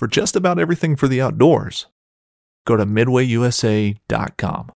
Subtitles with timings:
[0.00, 1.86] for just about everything for the outdoors.
[2.66, 4.72] Go to midwayusa.com.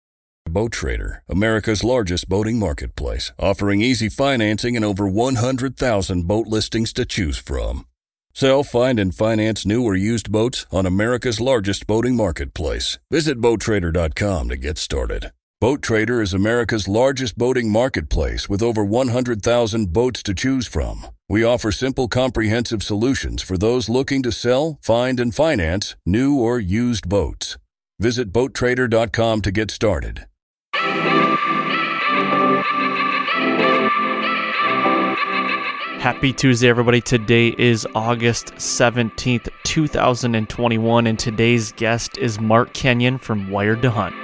[0.48, 7.04] Boat Trader, America's largest boating marketplace, offering easy financing and over 100,000 boat listings to
[7.04, 7.84] choose from.
[8.32, 12.98] Sell, find, and finance new or used boats on America's largest boating marketplace.
[13.10, 15.32] Visit BoatTrader.com to get started.
[15.60, 21.06] Boat Trader is America's largest boating marketplace with over 100,000 boats to choose from.
[21.30, 26.58] We offer simple, comprehensive solutions for those looking to sell, find, and finance new or
[26.58, 27.56] used boats.
[28.00, 30.26] Visit BoatTrader.com to get started.
[36.00, 37.00] Happy Tuesday, everybody.
[37.00, 44.16] Today is August 17th, 2021, and today's guest is Mark Kenyon from Wired to Hunt.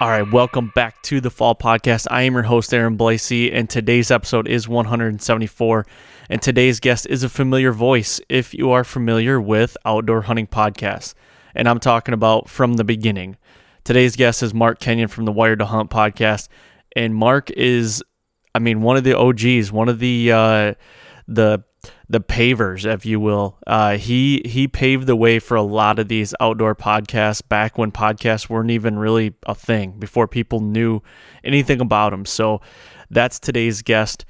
[0.00, 2.08] All right, welcome back to the Fall Podcast.
[2.10, 5.86] I am your host, Aaron Blasey, and today's episode is 174.
[6.28, 11.14] And today's guest is a familiar voice if you are familiar with outdoor hunting podcasts.
[11.54, 13.36] And I'm talking about from the beginning.
[13.84, 16.48] Today's guest is Mark Kenyon from the Wired to Hunt podcast.
[16.96, 18.02] And Mark is,
[18.52, 20.74] I mean, one of the OGs, one of the, uh,
[21.28, 21.62] the
[22.08, 23.58] the pavers, if you will.
[23.66, 27.90] Uh, he he paved the way for a lot of these outdoor podcasts back when
[27.90, 31.00] podcasts weren't even really a thing before people knew
[31.42, 32.24] anything about them.
[32.24, 32.60] So
[33.10, 34.24] that's today's guest.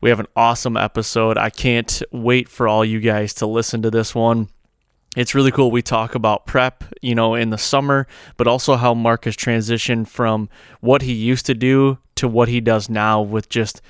[0.00, 1.36] We have an awesome episode.
[1.36, 4.48] I can't wait for all you guys to listen to this one.
[5.16, 5.70] It's really cool.
[5.70, 10.08] We talk about prep, you know, in the summer, but also how Mark has transitioned
[10.08, 10.48] from
[10.80, 13.82] what he used to do to what he does now with just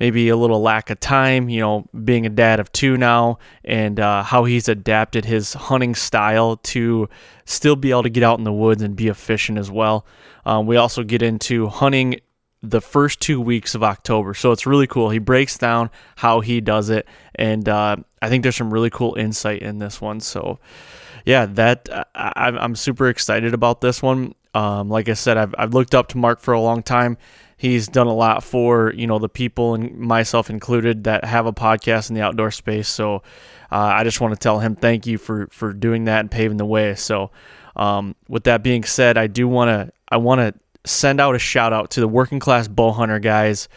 [0.00, 4.00] maybe a little lack of time, you know, being a dad of two now, and
[4.00, 7.08] uh, how he's adapted his hunting style to
[7.44, 10.06] still be able to get out in the woods and be efficient as well.
[10.46, 12.16] Um, we also get into hunting
[12.62, 14.34] the first two weeks of October.
[14.34, 15.10] So it's really cool.
[15.10, 19.14] He breaks down how he does it, and uh, I think there's some really cool
[19.16, 20.20] insight in this one.
[20.20, 20.58] So,
[21.26, 24.34] yeah, that I, am super excited about this one.
[24.54, 27.16] Um, like I said, I've, I've looked up to Mark for a long time
[27.60, 31.52] he's done a lot for you know the people and myself included that have a
[31.52, 32.88] podcast in the outdoor space.
[32.88, 33.16] So
[33.70, 36.56] uh, I just want to tell him thank you for for doing that and paving
[36.56, 36.94] the way.
[36.94, 37.30] So
[37.76, 41.38] um, with that being said, I do want to I want to send out a
[41.38, 43.68] shout out to the working class bow hunter guys,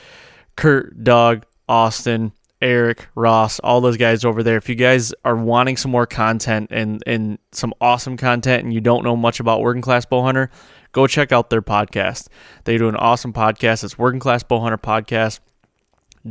[0.55, 2.31] Kurt, Doug, Austin.
[2.63, 4.55] Eric, Ross, all those guys over there.
[4.55, 8.79] If you guys are wanting some more content and, and some awesome content and you
[8.79, 10.49] don't know much about working class bow hunter,
[10.93, 12.29] go check out their podcast.
[12.63, 13.83] They do an awesome podcast.
[13.83, 15.41] It's Working Class Bowhunter Podcast.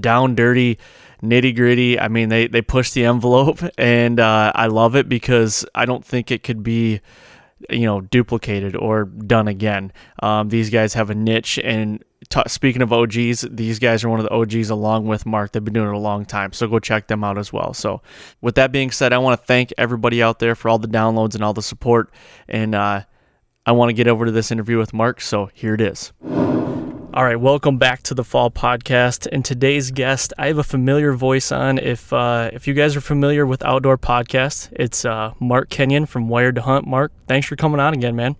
[0.00, 0.78] Down dirty,
[1.22, 2.00] nitty gritty.
[2.00, 6.03] I mean, they they push the envelope, and uh, I love it because I don't
[6.03, 7.03] think it could be,
[7.69, 9.92] you know, duplicated or done again.
[10.22, 14.19] Um, these guys have a niche, and t- speaking of OGs, these guys are one
[14.19, 15.53] of the OGs along with Mark.
[15.53, 17.75] They've been doing it a long time, so go check them out as well.
[17.75, 18.00] So,
[18.41, 21.34] with that being said, I want to thank everybody out there for all the downloads
[21.34, 22.10] and all the support,
[22.48, 23.03] and uh,
[23.66, 26.12] I want to get over to this interview with Mark, so here it is.
[27.15, 29.28] All right, welcome back to the Fall Podcast.
[29.31, 31.76] And today's guest, I have a familiar voice on.
[31.76, 36.31] If uh, if you guys are familiar with outdoor podcasts, it's uh, Mark Kenyon from
[36.31, 36.87] Wired to Hunt.
[36.87, 38.37] Mark, thanks for coming on again, man.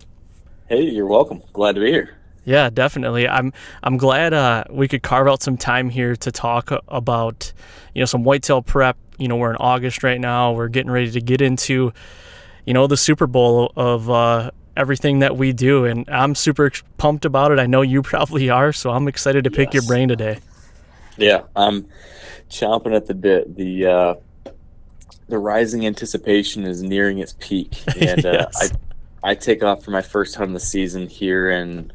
[0.67, 1.43] Hey, you're welcome.
[1.53, 2.17] Glad to be here.
[2.45, 3.27] Yeah, definitely.
[3.27, 7.53] I'm I'm glad uh, we could carve out some time here to talk about
[7.93, 8.97] you know some whitetail prep.
[9.17, 10.51] You know, we're in August right now.
[10.51, 11.93] We're getting ready to get into
[12.65, 15.85] you know the Super Bowl of uh, everything that we do.
[15.85, 17.59] And I'm super pumped about it.
[17.59, 18.73] I know you probably are.
[18.73, 19.75] So I'm excited to pick yes.
[19.75, 20.39] your brain today.
[21.17, 21.87] Yeah, I'm
[22.49, 23.55] chomping at the bit.
[23.55, 24.15] The uh,
[25.27, 28.73] the rising anticipation is nearing its peak, and uh, yes.
[29.23, 31.93] I I take off for my first hunt of the season here in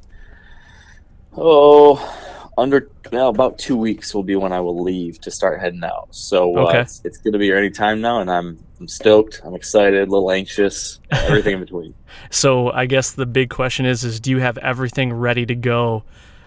[1.41, 2.19] oh
[2.59, 6.09] under now about two weeks will be when I will leave to start heading out.
[6.10, 6.81] So uh, okay.
[6.81, 9.40] it's, it's going to be any time now, and I'm I'm stoked.
[9.44, 11.94] I'm excited, a little anxious, everything in between.
[12.31, 16.05] So I guess the big question is: is do you have everything ready to go?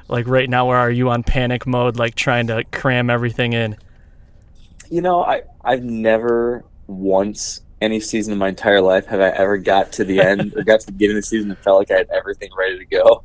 [0.09, 3.77] Like right now, where are you on panic mode, like trying to cram everything in?
[4.89, 9.57] You know, I I've never once any season in my entire life have I ever
[9.57, 11.91] got to the end or got to the beginning of the season and felt like
[11.91, 13.23] I had everything ready to go.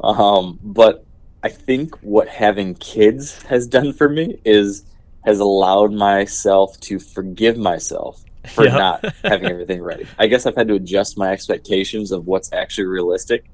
[0.00, 1.03] Um, but
[1.44, 4.84] I think what having kids has done for me is
[5.26, 8.24] has allowed myself to forgive myself
[8.54, 8.72] for yep.
[8.72, 10.06] not having everything ready.
[10.18, 13.44] I guess I've had to adjust my expectations of what's actually realistic.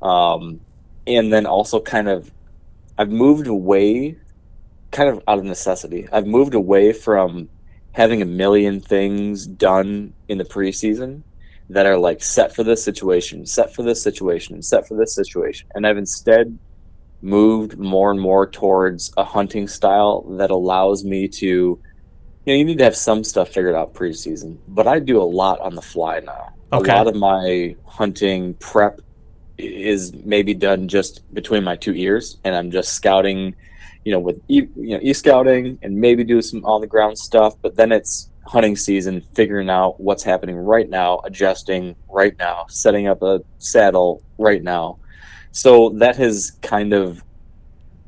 [0.00, 0.60] Um,
[1.06, 2.30] and then also kind of
[2.96, 4.16] I've moved away
[4.92, 6.08] kind of out of necessity.
[6.12, 7.48] I've moved away from
[7.90, 11.22] having a million things done in the preseason
[11.70, 15.68] that are like set for this situation, set for this situation, set for this situation.
[15.74, 16.56] And I've instead
[17.22, 21.80] moved more and more towards a hunting style that allows me to
[22.44, 25.24] you know, you need to have some stuff figured out preseason, but I do a
[25.24, 26.52] lot on the fly now.
[26.72, 26.90] Okay.
[26.90, 29.00] A lot of my hunting prep
[29.58, 33.54] is maybe done just between my two ears, and I'm just scouting,
[34.04, 37.16] you know, with e, you know e scouting and maybe do some on the ground
[37.18, 37.54] stuff.
[37.62, 43.06] But then it's hunting season, figuring out what's happening right now, adjusting right now, setting
[43.06, 44.98] up a saddle right now.
[45.52, 47.22] So that has kind of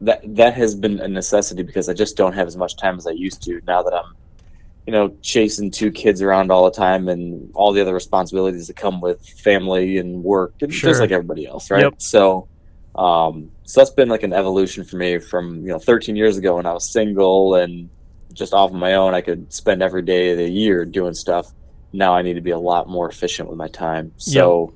[0.01, 3.07] that that has been a necessity because I just don't have as much time as
[3.07, 4.15] I used to now that I'm
[4.87, 8.77] you know chasing two kids around all the time and all the other responsibilities that
[8.77, 10.91] come with family and work and Sure.
[10.91, 11.95] just like everybody else right Yep.
[11.99, 12.49] so
[12.97, 16.57] um so that's been like an evolution for me from you know 13 years ago
[16.57, 17.89] when I was single and
[18.35, 21.53] just off of my own I could spend every day of the year doing stuff
[21.93, 24.75] now I need to be a lot more efficient with my time so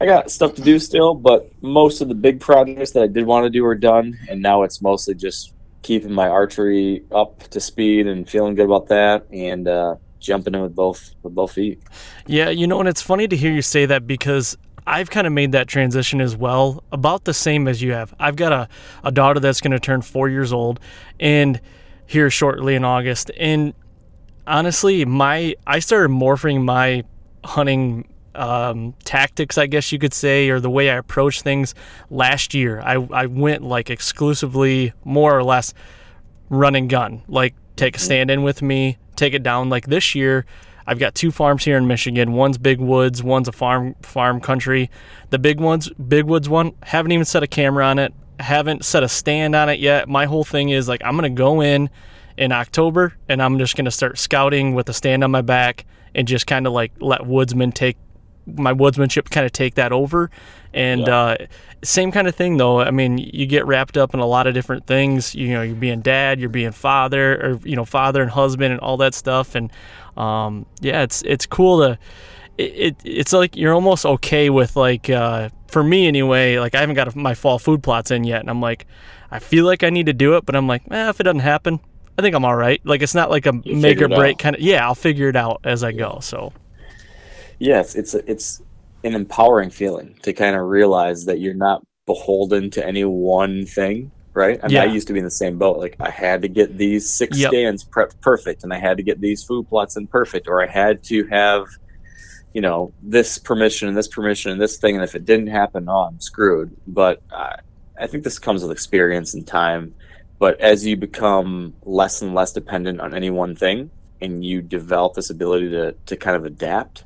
[0.00, 3.26] I got stuff to do still, but most of the big projects that I did
[3.26, 5.52] want to do are done, and now it's mostly just
[5.82, 10.62] keeping my archery up to speed and feeling good about that, and uh, jumping in
[10.62, 11.82] with both with both feet.
[12.26, 14.56] Yeah, you know, and it's funny to hear you say that because
[14.86, 18.14] I've kind of made that transition as well, about the same as you have.
[18.18, 18.68] I've got a,
[19.04, 20.80] a daughter that's going to turn four years old,
[21.18, 21.60] and
[22.06, 23.30] here shortly in August.
[23.38, 23.74] And
[24.46, 27.04] honestly, my I started morphing my
[27.44, 31.74] hunting um, tactics, I guess you could say, or the way I approach things
[32.10, 32.80] last year.
[32.80, 35.74] I, I went like exclusively, more or less,
[36.48, 37.22] run and gun.
[37.28, 39.68] Like take a stand in with me, take it down.
[39.68, 40.46] Like this year,
[40.86, 42.32] I've got two farms here in Michigan.
[42.32, 44.90] One's big woods, one's a farm farm country.
[45.30, 48.12] The big ones, big woods one, haven't even set a camera on it.
[48.38, 50.08] Haven't set a stand on it yet.
[50.08, 51.90] My whole thing is like I'm gonna go in
[52.36, 55.84] in October and I'm just gonna start scouting with a stand on my back
[56.14, 57.96] and just kind of like let woodsmen take
[58.46, 60.30] my woodsmanship kind of take that over.
[60.72, 61.16] And Yeah.
[61.16, 61.36] uh,
[61.82, 62.80] same kind of thing though.
[62.80, 65.34] I mean, you get wrapped up in a lot of different things.
[65.34, 68.80] You know, you're being dad, you're being father, or you know, father and husband, and
[68.80, 69.54] all that stuff.
[69.54, 69.72] And
[70.16, 71.98] um, yeah, it's it's cool to.
[72.58, 76.58] It, it it's like you're almost okay with like uh, for me anyway.
[76.58, 78.86] Like I haven't got my fall food plots in yet, and I'm like,
[79.30, 81.40] I feel like I need to do it, but I'm like, eh, if it doesn't
[81.40, 81.80] happen,
[82.18, 82.80] I think I'm all right.
[82.84, 84.60] Like it's not like a You make or break kind of.
[84.60, 86.18] Yeah, I'll figure it out as I go.
[86.20, 86.52] So
[87.60, 88.62] Yes, it's it's
[89.04, 94.12] an empowering feeling to kind of realize that you're not beholden to any one thing,
[94.34, 94.58] right?
[94.62, 95.78] I mean, I used to be in the same boat.
[95.78, 97.50] Like I had to get these six Yep.
[97.50, 100.66] stands prepped perfect, and I had to get these food plots in perfect, or I
[100.68, 101.66] had to have,
[102.54, 105.88] you know, this permission and this permission and this thing, and if it didn't happen,
[105.88, 106.76] oh, I'm screwed.
[106.86, 107.56] But I,
[107.98, 109.94] I think this comes with experience and time.
[110.38, 115.14] But as you become less and less dependent on any one thing, and you develop
[115.14, 117.04] this ability to to kind of adapt,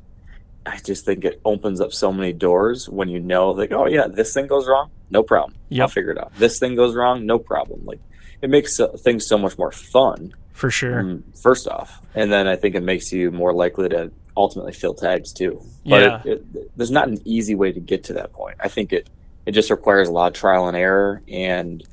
[0.65, 4.07] I just think it opens up so many doors when you know, like, oh yeah,
[4.07, 6.33] this thing goes wrong, no problem, I'll figure it out.
[6.35, 7.81] This thing goes wrong, no problem.
[7.85, 7.99] Like,
[8.41, 10.33] it makes things so much more fun.
[10.53, 10.99] for sure.
[10.99, 14.93] um, first off, and then I think it makes you more likely to ultimately fill
[14.93, 15.61] tags too.
[15.85, 16.21] But Yeah.
[16.33, 18.57] it, it, there's not an easy way to get to that point.
[18.59, 19.09] I think it
[19.45, 21.83] it just requires a lot of trial and error and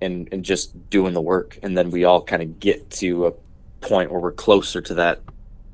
[0.00, 3.32] and and just doing the work, and then we all kind of get to a
[3.86, 5.20] point where we're closer to that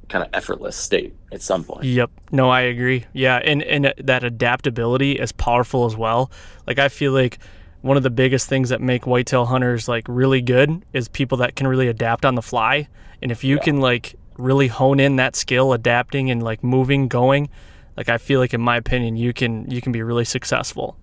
[0.09, 1.85] kind of effortless state at some point.
[1.85, 2.11] Yep.
[2.33, 3.05] No, I agree.
[3.13, 6.31] Yeah, and and that adaptability is powerful as well.
[6.67, 7.39] Like I feel like
[7.83, 11.57] one of the biggest things that make whitetail hunters like really good is people that
[11.57, 12.89] can really adapt on the fly.
[13.23, 13.63] And if you Yeah.
[13.63, 17.49] can like really hone in that skill adapting and like moving, going,
[17.97, 20.97] like I feel like in my opinion you can you can be really successful.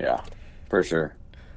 [0.00, 0.20] Yeah,
[0.68, 1.14] for sure.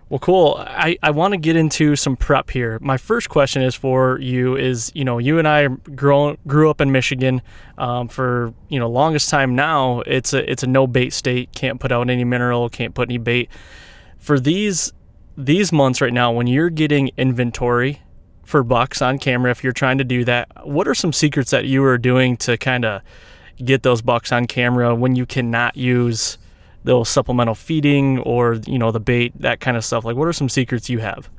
[0.08, 0.56] Well, cool.
[0.60, 2.78] I, I want to get into some prep here.
[2.80, 6.80] My first question is for you is, you know, you and I grow, grew up
[6.80, 7.42] in Michigan
[7.80, 10.02] um, for, you know, longest time now.
[10.02, 11.52] It's a, it's a no bait state.
[11.54, 13.50] Can't put out any mineral, can't put any bait.
[14.20, 14.94] For these,
[15.36, 18.02] these months right now, when you're getting inventory
[18.44, 21.66] for bucks on camera, if you're trying to do that, what are some secrets that
[21.66, 23.02] you are doing to kind of
[23.64, 26.38] get those bucks on camera when you cannot use
[26.86, 30.34] those supplemental feeding or you know the bait that kind of stuff like what are
[30.34, 31.30] some secrets you have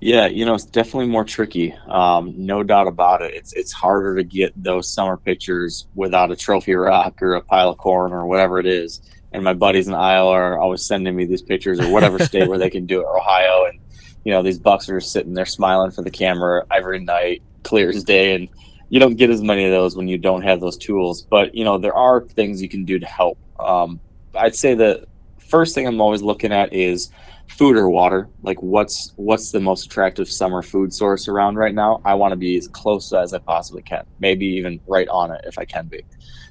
[0.00, 1.74] Yeah, you know, it's definitely more tricky.
[1.86, 3.34] Um, no doubt about it.
[3.34, 7.68] It's it's harder to get those summer pictures without a trophy rock or a pile
[7.68, 9.02] of corn or whatever it is.
[9.32, 12.58] And my buddies in Iowa are always sending me these pictures or whatever state where
[12.58, 13.78] they can do it, Ohio, and
[14.24, 18.02] you know these bucks are sitting there smiling for the camera every night, clear as
[18.02, 18.48] day, and
[18.88, 21.20] you don't get as many of those when you don't have those tools.
[21.20, 23.38] But you know there are things you can do to help.
[23.58, 24.00] Um,
[24.34, 25.06] I'd say the
[25.38, 27.10] first thing I'm always looking at is
[27.48, 28.28] food or water.
[28.42, 32.00] Like what's what's the most attractive summer food source around right now?
[32.04, 34.04] I want to be as close as I possibly can.
[34.20, 36.04] Maybe even right on it if I can be.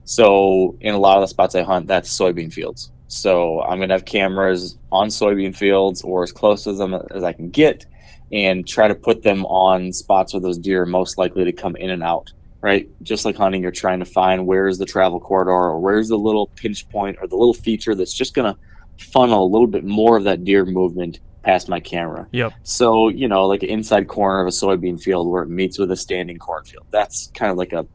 [0.04, 2.92] So in a lot of the spots I hunt, that's soybean fields.
[3.08, 7.34] So I'm gonna have cameras on soybean fields or as close to them as I
[7.34, 7.86] can get,
[8.32, 11.76] and try to put them on spots where those deer are most likely to come
[11.76, 12.32] in and out.
[12.62, 16.18] Right, just like hunting, you're trying to find where's the travel corridor or where's the
[16.18, 18.58] little pinch point or the little feature that's just gonna
[19.00, 22.28] funnel a little bit more of that deer movement past my camera.
[22.32, 22.54] Yep.
[22.64, 25.92] So, you know, like an inside corner of a soybean field where it meets with
[25.92, 26.86] a standing cornfield.
[26.92, 27.88] That's kind of like a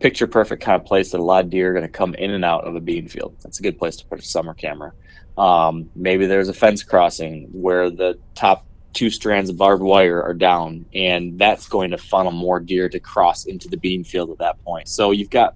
[0.00, 2.30] picture perfect kind of place that a lot of deer are going to come in
[2.30, 3.36] and out of a bean field.
[3.42, 4.92] That's a good place to put a summer camera.
[5.38, 10.34] Um, maybe there's a fence crossing where the top two strands of barbed wire are
[10.34, 14.38] down, and that's going to funnel more deer to cross into the bean field at
[14.38, 14.88] that point.
[14.88, 15.54] So you've got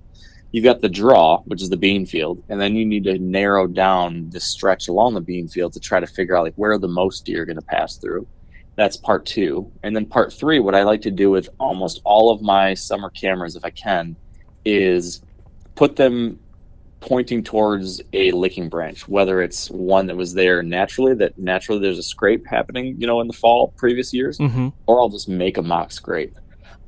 [0.52, 3.66] you've got the draw, which is the bean field, and then you need to narrow
[3.66, 6.88] down the stretch along the bean field to try to figure out like where the
[6.88, 8.26] most deer are going to pass through.
[8.76, 10.58] That's part two, and then part three.
[10.60, 14.16] What I like to do with almost all of my summer cameras, if I can,
[14.64, 15.22] is
[15.74, 16.38] put them
[17.06, 21.98] pointing towards a licking branch, whether it's one that was there naturally, that naturally there's
[21.98, 24.68] a scrape happening, you know, in the fall previous years, Mm-hmm.
[24.86, 26.34] or I'll just make a mock scrape.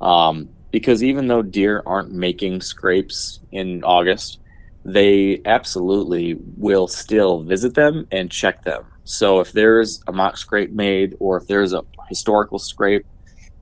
[0.01, 4.39] Um, because even though deer aren't making scrapes in August,
[4.83, 8.83] they absolutely will still visit them and check them.
[9.03, 13.05] So if there's a mock scrape made, or if there's a historical scrape,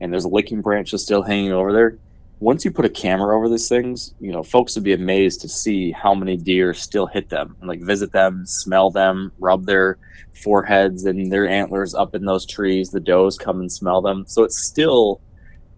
[0.02, 1.98] and there's a licking branch that's still hanging over there,
[2.40, 5.50] once you put a camera over these things, you know, folks would be amazed to
[5.50, 9.98] see how many deer still hit them like visit them, smell them, rub their
[10.34, 12.90] foreheads and their antlers up in those trees.
[12.90, 14.26] The does come and smell them.
[14.28, 15.22] So it's still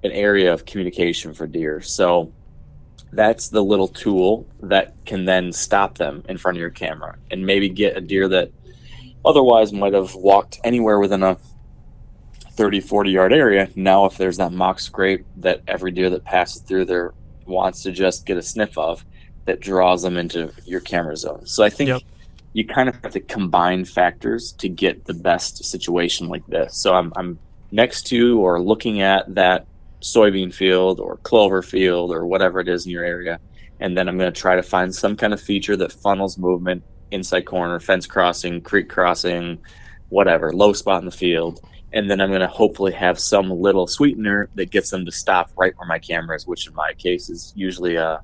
[0.03, 1.81] an area of communication for deer.
[1.81, 2.33] So
[3.11, 7.45] that's the little tool that can then stop them in front of your camera and
[7.45, 8.51] maybe get a deer that
[9.23, 11.37] otherwise might have walked anywhere within a
[12.57, 13.69] 30 40 yard area.
[13.75, 17.13] Now if there's that mock scrape that every deer that passes through there
[17.45, 19.05] wants to just get a sniff of
[19.45, 21.45] that draws them into your camera zone.
[21.45, 22.01] So i think Yep.
[22.53, 26.75] you kind of have to combine factors to get the best situation like this.
[26.75, 27.39] So i'm, I'm
[27.71, 29.65] next to or looking at that
[30.01, 33.39] soybean field or clover field or whatever it is in your area
[33.79, 36.83] and then i'm going to try to find some kind of feature that funnels movement
[37.11, 39.57] inside corner fence crossing creek crossing
[40.09, 41.59] whatever low spot in the field
[41.98, 45.50] and then I'm going to hopefully have some little sweetener that gets them to stop
[45.58, 48.22] right where my camera is, which in my case is usually a,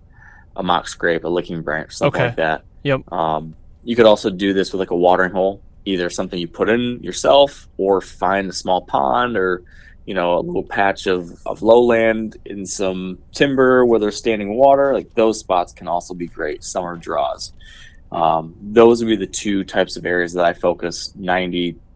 [0.55, 2.27] a mock scrape, a licking branch, something Okay.
[2.27, 2.65] like that.
[2.83, 3.11] Yep.
[3.11, 6.69] Um, you could also do this with like a watering hole, either something you put
[6.69, 9.63] in yourself or find a small pond or,
[10.05, 14.93] you know, a little patch of, of lowland in some timber where there's standing water.
[14.93, 17.53] Like those spots can also be great summer draws.
[18.11, 21.11] Um, those would be the two types of areas that I focus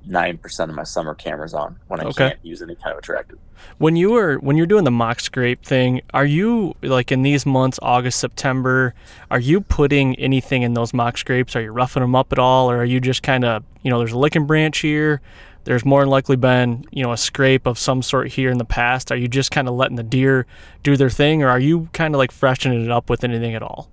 [0.08, 2.30] 99% of my summer cameras on when I Okay.
[2.30, 3.38] can't use any kind of attractive.
[3.80, 7.46] When you were when you're doing the mock scrape thing, are you like in these
[7.46, 8.94] months, August, September,
[9.32, 11.56] are you putting anything in those mock scrapes?
[11.56, 13.98] Are you roughing them up at all, or are you just kind of you know
[14.00, 15.22] there's a licking branch here,
[15.64, 18.66] there's more than likely been you know a scrape of some sort here in the
[18.66, 19.12] past.
[19.12, 20.46] Are you just kind of letting the deer
[20.84, 23.64] do their thing, or are you kind of like freshening it up with anything at
[23.64, 23.90] all?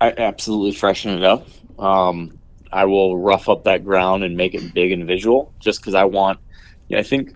[0.00, 1.46] I absolutely freshen it up.
[1.78, 2.38] Um,
[2.72, 6.04] I will rough up that ground and make it big and visual just because I
[6.04, 6.38] want,
[6.88, 7.34] yeah, I think,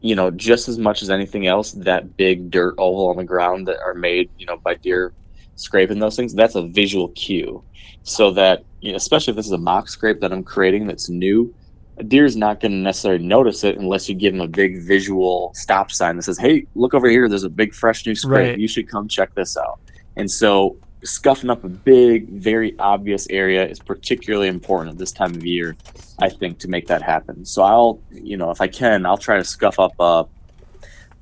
[0.00, 3.66] you know, just as much as anything else, that big dirt oval on the ground
[3.68, 5.12] that are made, you know, by deer
[5.56, 7.62] scraping those things, that's a visual cue.
[8.02, 11.08] So that, you know, especially if this is a mock scrape that I'm creating that's
[11.08, 11.54] new,
[11.96, 15.52] a deer's not going to necessarily notice it unless you give him a big visual
[15.54, 17.28] stop sign that says, hey, look over here.
[17.28, 18.50] There's a big, fresh new scrape.
[18.50, 18.58] Right.
[18.58, 19.78] You should come check this out.
[20.16, 25.34] And so scuffing up a big, very obvious area is particularly important at this time
[25.34, 25.76] of year,
[26.20, 27.44] I think, to make that happen.
[27.44, 30.26] So I'll, you know, if I can, I'll try to scuff up a,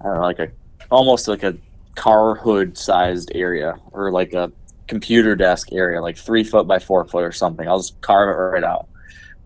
[0.00, 0.48] I don't know, like a,
[0.90, 1.56] almost like a
[1.94, 4.52] car hood sized area or like a
[4.86, 7.66] computer desk area, like three foot by four foot or something.
[7.68, 8.88] I'll just carve it right out.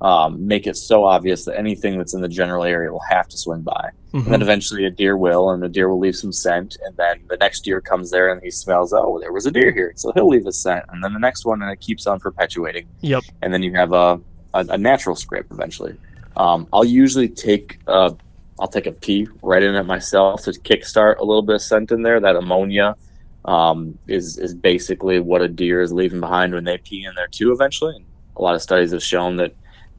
[0.00, 3.38] Um, make it so obvious that anything that's in the general area will have to
[3.38, 3.90] swing by.
[4.12, 4.42] And then Mhm.
[4.42, 6.76] eventually a deer will, and the deer will leave some scent.
[6.84, 9.72] And then the next deer comes there and he smells, oh, there was a deer
[9.72, 9.92] here.
[9.96, 10.84] So he'll leave a scent.
[10.90, 12.86] And then the next one, and it keeps on perpetuating.
[13.00, 13.22] Yep.
[13.42, 14.20] And then you have a,
[14.54, 15.96] a, a natural scrape eventually.
[16.36, 18.10] Um, I'll usually take uh,
[18.58, 21.90] I'll take a pee right in it myself to kickstart a little bit of scent
[21.90, 22.20] in there.
[22.20, 22.96] That ammonia
[23.44, 27.28] um, is is basically what a deer is leaving behind when they pee in there
[27.28, 27.52] too.
[27.52, 28.04] Eventually, and
[28.36, 29.52] a lot of studies have shown that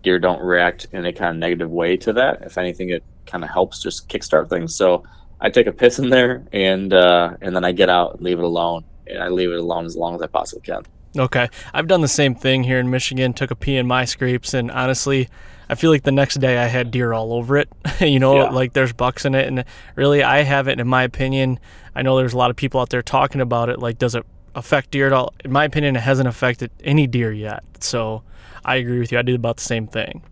[0.07, 2.41] deer don't react in a kind of negative way to that.
[2.43, 4.73] If anything, it kind of helps just kickstart things.
[4.75, 5.03] So
[5.41, 8.39] I take a piss in there and uh, and then I get out and leave
[8.39, 8.83] it alone.
[9.07, 10.83] And I leave it alone as long as I possibly can.
[11.17, 11.49] Okay.
[11.73, 14.69] I've done the same thing here in Michigan, took a pee in my scrapes, and
[14.71, 15.29] honestly,
[15.69, 17.69] I feel like the next day I had deer all over it.
[17.99, 18.49] you know, Yeah.
[18.49, 19.47] like there's bucks in it.
[19.47, 19.63] And
[19.95, 21.59] really, I haven't, in my opinion,
[21.95, 23.79] I know there's a lot of people out there talking about it.
[23.79, 24.25] Like, does it
[24.57, 25.33] affect deer at all?
[25.45, 27.63] In my opinion, it hasn't affected any deer yet.
[27.79, 28.23] So
[28.65, 29.19] I agree with you.
[29.19, 30.23] I did about the same thing.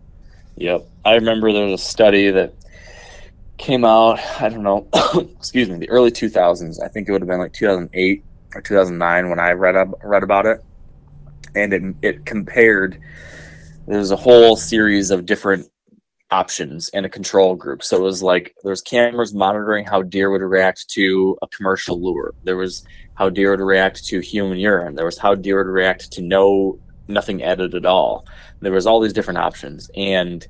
[0.56, 0.86] Yep.
[1.04, 2.52] I remember there was a study that
[3.56, 4.88] came out, I don't know,
[5.38, 6.82] excuse me, the early 2000s.
[6.82, 10.22] I think it would have been like 2008 or 2009 when I read up, read
[10.22, 10.62] about it.
[11.54, 13.00] And it, it compared,
[13.86, 15.70] there's a whole series of different
[16.30, 17.82] options and a control group.
[17.82, 22.34] So it was like there's cameras monitoring how deer would react to a commercial lure.
[22.44, 24.94] There was how deer would react to human urine.
[24.94, 26.78] There was how deer would react to no
[27.08, 28.26] nothing added at all.
[28.60, 30.46] There was all these different options, and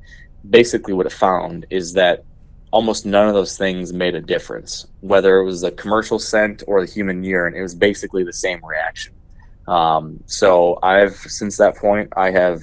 [0.48, 2.24] basically what it found is that
[2.70, 4.86] almost none of those things made a difference.
[5.00, 8.64] Whether it was the commercial scent or the human urine, it was basically the same
[8.64, 9.12] reaction.
[9.68, 12.62] Um, so I've since that point I have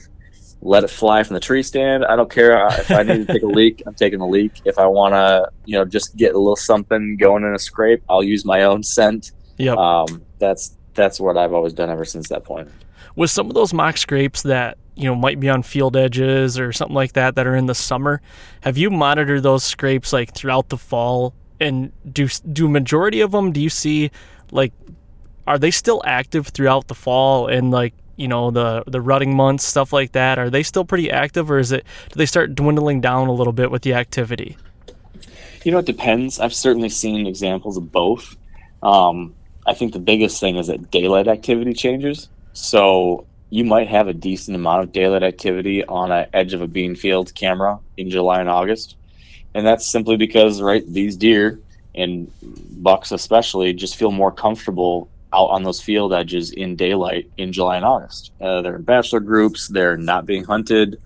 [0.66, 2.06] let it fly from the tree stand.
[2.06, 3.84] I don't care if I need to take a leak.
[3.86, 4.62] I'm taking a leak.
[4.66, 8.02] If I want to, you know, just get a little something going in a scrape,
[8.10, 9.32] I'll use my own scent.
[9.58, 9.78] Yep.
[9.78, 12.70] Um, that's that's what I've always done ever since that point.
[13.16, 16.72] with some of those mock scrapes that you know might be on field edges or
[16.72, 18.22] something like that that are in the summer
[18.62, 23.52] have you monitored those scrapes like throughout the fall and do do majority of them
[23.52, 24.12] do you see
[24.52, 24.72] like
[25.48, 29.64] are they still active throughout the fall and like you know the the rutting months
[29.64, 33.02] stuff like that are they still pretty active or is it do they start dwindling
[33.02, 34.58] down a little bit with the activity
[35.64, 36.40] You know, it depends.
[36.40, 38.36] I've certainly seen examples of both.
[38.82, 39.34] Um,
[39.66, 42.28] I think the biggest thing is that daylight activity changes.
[42.52, 46.68] So you might have a decent amount of daylight activity on an edge of a
[46.68, 48.98] bean field camera in July and August.
[49.54, 51.62] And that's simply because, right, these deer
[51.96, 57.52] and bucks especially just feel more comfortable out on those field edges in daylight in
[57.52, 58.32] July and August.
[58.40, 61.00] Uh, they're in bachelor groups, they're not being hunted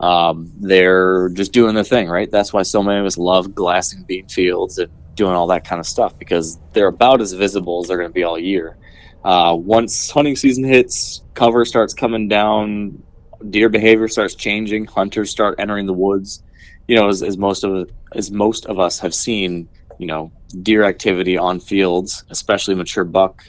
[0.00, 2.30] um, they're just doing their thing, right?
[2.30, 5.80] That's why so many of us love glassing bean fields and doing all that kind
[5.80, 8.76] of stuff because they're about as visible as they're going to be all year.
[9.24, 13.02] Uh, once hunting season hits, cover starts coming down,
[13.50, 16.42] deer behavior starts changing, hunters start entering the woods.
[16.86, 20.84] You know, as, as most of as most of us have seen, you know, deer
[20.84, 23.44] activity on fields, especially mature buck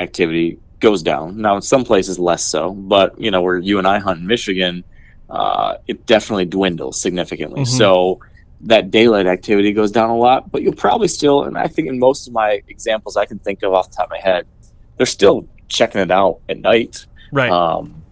[0.00, 1.40] activity, goes down.
[1.40, 4.26] Now, in some places less so, but you know, where you and I hunt in
[4.26, 4.84] Michigan,
[5.30, 7.62] uh, it definitely dwindles significantly.
[7.62, 7.66] Mhm.
[7.68, 8.20] So
[8.62, 11.98] that daylight activity goes down a lot, but you'll probably still, and I think in
[11.98, 14.46] most of my examples I can think of off the top of my head,
[14.96, 17.06] they're still checking it out at night.
[17.32, 18.02] right Um,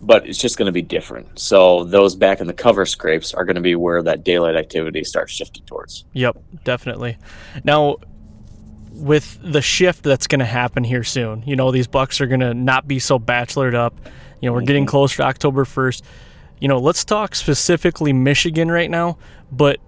[0.00, 1.38] but it's just going to be different.
[1.38, 5.04] So those back in the cover scrapes are going to be where that daylight activity
[5.04, 6.04] starts shifting towards.
[6.14, 7.16] Yep, definitely.
[7.62, 7.98] Now,
[8.92, 12.40] with the shift that's going to happen here soon, you know, these bucks are going
[12.40, 13.94] to not be so bachelored up.
[14.40, 14.88] You know, we're getting Mhm.
[14.88, 16.02] close to October 1st.
[16.60, 19.18] You know, let's talk specifically Michigan right now,
[19.50, 19.78] but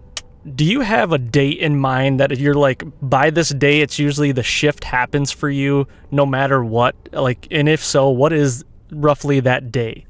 [0.54, 4.30] do you have a date in mind that you're like by this day it's usually
[4.30, 8.62] the shift happens for you no matter what like and if so what is
[8.92, 10.04] roughly that day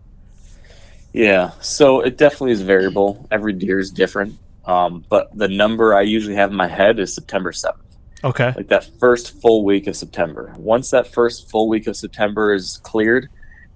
[1.13, 3.29] Yeah, so it definitely is variable.
[3.31, 4.35] Every deer is different.
[4.65, 7.84] Um, but the number I usually have in my head is September 7th.
[8.25, 10.53] Okay like that first full week of September.
[10.57, 13.29] Once that first full week of September is cleared,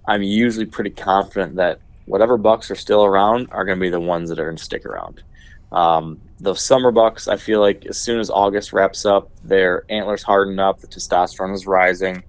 [0.06, 4.00] I'm usually pretty confident that whatever bucks are still around are going to be the
[4.00, 5.22] ones that are going to stick around.
[5.70, 10.22] Um, those summer bucks, I feel like as soon as August wraps up, their antlers
[10.22, 12.22] harden up, the testosterone is rising.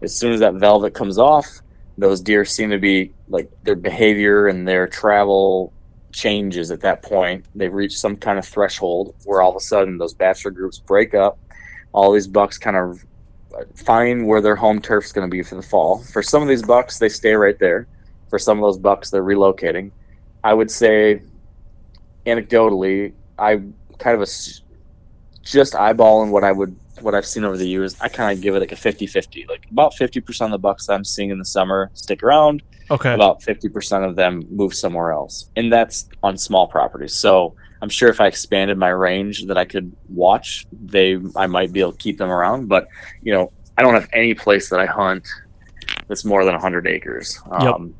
[0.00, 1.60] As soon as that velvet comes off,
[1.98, 5.72] those deer seem to be like their behavior and their travel
[6.12, 7.44] changes at that point.
[7.54, 11.14] They've reached some kind of threshold where all of a sudden those bachelor groups break
[11.14, 11.38] up
[11.94, 13.06] all these bucks kind of
[13.76, 16.00] find where their home turf is going to be for the fall.
[16.12, 17.86] For some of these bucks, they stay right there.
[18.28, 19.92] For some of those bucks, they're relocating.
[20.42, 21.22] I would say,
[22.26, 23.62] anecdotally, I
[23.98, 24.26] kind of a,
[25.42, 27.96] just eyeballing what I would what I've seen over the years.
[28.00, 29.48] I kind of give it like a 50-50.
[29.48, 33.14] Like about 50% of the bucks that I'm seeing in the summer stick around okay
[33.14, 37.54] about 50% of them move somewhere else and that's on small properties so
[37.84, 41.80] i'm sure if i expanded my range that i could watch they i might be
[41.80, 42.88] able to keep them around but
[43.22, 45.28] you know i don't have any place that i hunt
[46.08, 47.74] that's more than 100 acres Yep.
[47.74, 47.94] um,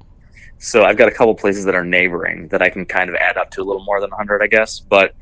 [0.56, 3.36] so i've got a couple places that are neighboring that i can kind of add
[3.36, 5.14] up to a little more than 100 i guess but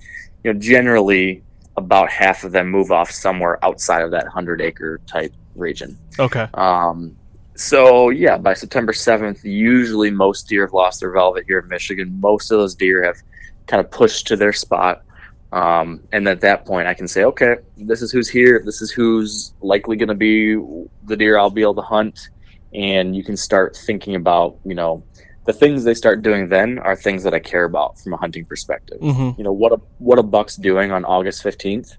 [0.45, 1.43] you know generally
[1.77, 6.47] about half of them move off somewhere outside of that 100 acre type region okay
[6.55, 7.17] um,
[7.55, 12.19] so yeah, by September seventh, usually most deer have lost their velvet here in Michigan.
[12.19, 13.19] Most of those deer have
[13.67, 15.03] kind of pushed to their spot,
[15.53, 18.63] um, and at that point, I can say, okay, this is who's here.
[18.65, 20.55] This is who's likely going to be
[21.05, 22.31] the deer I'll be able to hunt
[22.75, 25.03] and you can start thinking about you know
[25.45, 28.45] the things they start doing then are things that I care about from a hunting
[28.45, 29.01] perspective.
[29.01, 29.37] Mhm.
[29.37, 31.97] You know what a what a buck's doing on August fifteenth,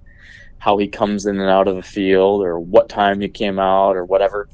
[0.59, 3.95] how he comes in and out of the field, or what time he came out,
[3.95, 4.47] or whatever.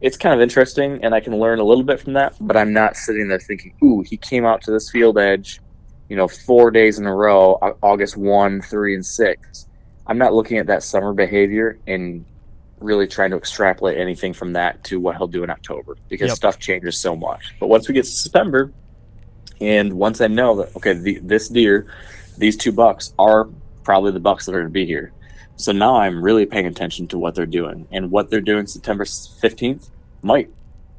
[0.00, 2.34] It's kind of interesting, and I can learn a little bit from that.
[2.40, 5.60] But I'm not sitting there thinking, "Ooh, he came out to this field edge,
[6.12, 9.66] you know, four days in a row, August one, three, and 6.
[10.06, 12.26] I'm not looking at that summer behavior and
[12.80, 16.36] really trying to extrapolate anything from that to what he'll do in October because Yep.
[16.36, 17.54] stuff changes so much.
[17.58, 18.70] But once we get to September,
[19.62, 21.86] and once I know that okay, the, this deer,
[22.36, 23.48] these two bucks are
[23.82, 25.12] probably the bucks that are going to be here.
[25.56, 29.04] So now I'm really paying attention to what they're doing, and what they're doing September
[29.06, 29.88] 15th
[30.20, 30.50] might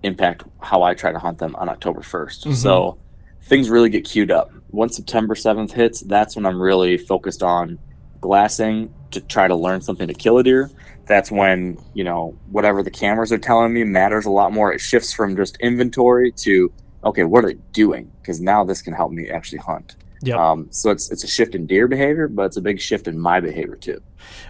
[0.02, 2.46] impact how I try to hunt them on October 1st.
[2.48, 2.56] Mhm.
[2.56, 2.98] So
[3.44, 4.52] things really get queued up.
[4.70, 7.78] Once September 7th hits, that's when I'm really focused on
[8.22, 10.72] glassing to try to learn something to kill a deer.
[11.06, 14.72] That's when, you know, whatever the cameras are telling me matters a lot more.
[14.74, 16.72] It shifts from just inventory to,
[17.04, 18.12] okay, what are they doing?
[18.22, 19.98] Because now this can help me actually hunt.
[20.24, 20.38] Yep.
[20.38, 23.20] Um, so it's it's a shift in deer behavior, but it's a big shift in
[23.20, 24.02] my behavior too.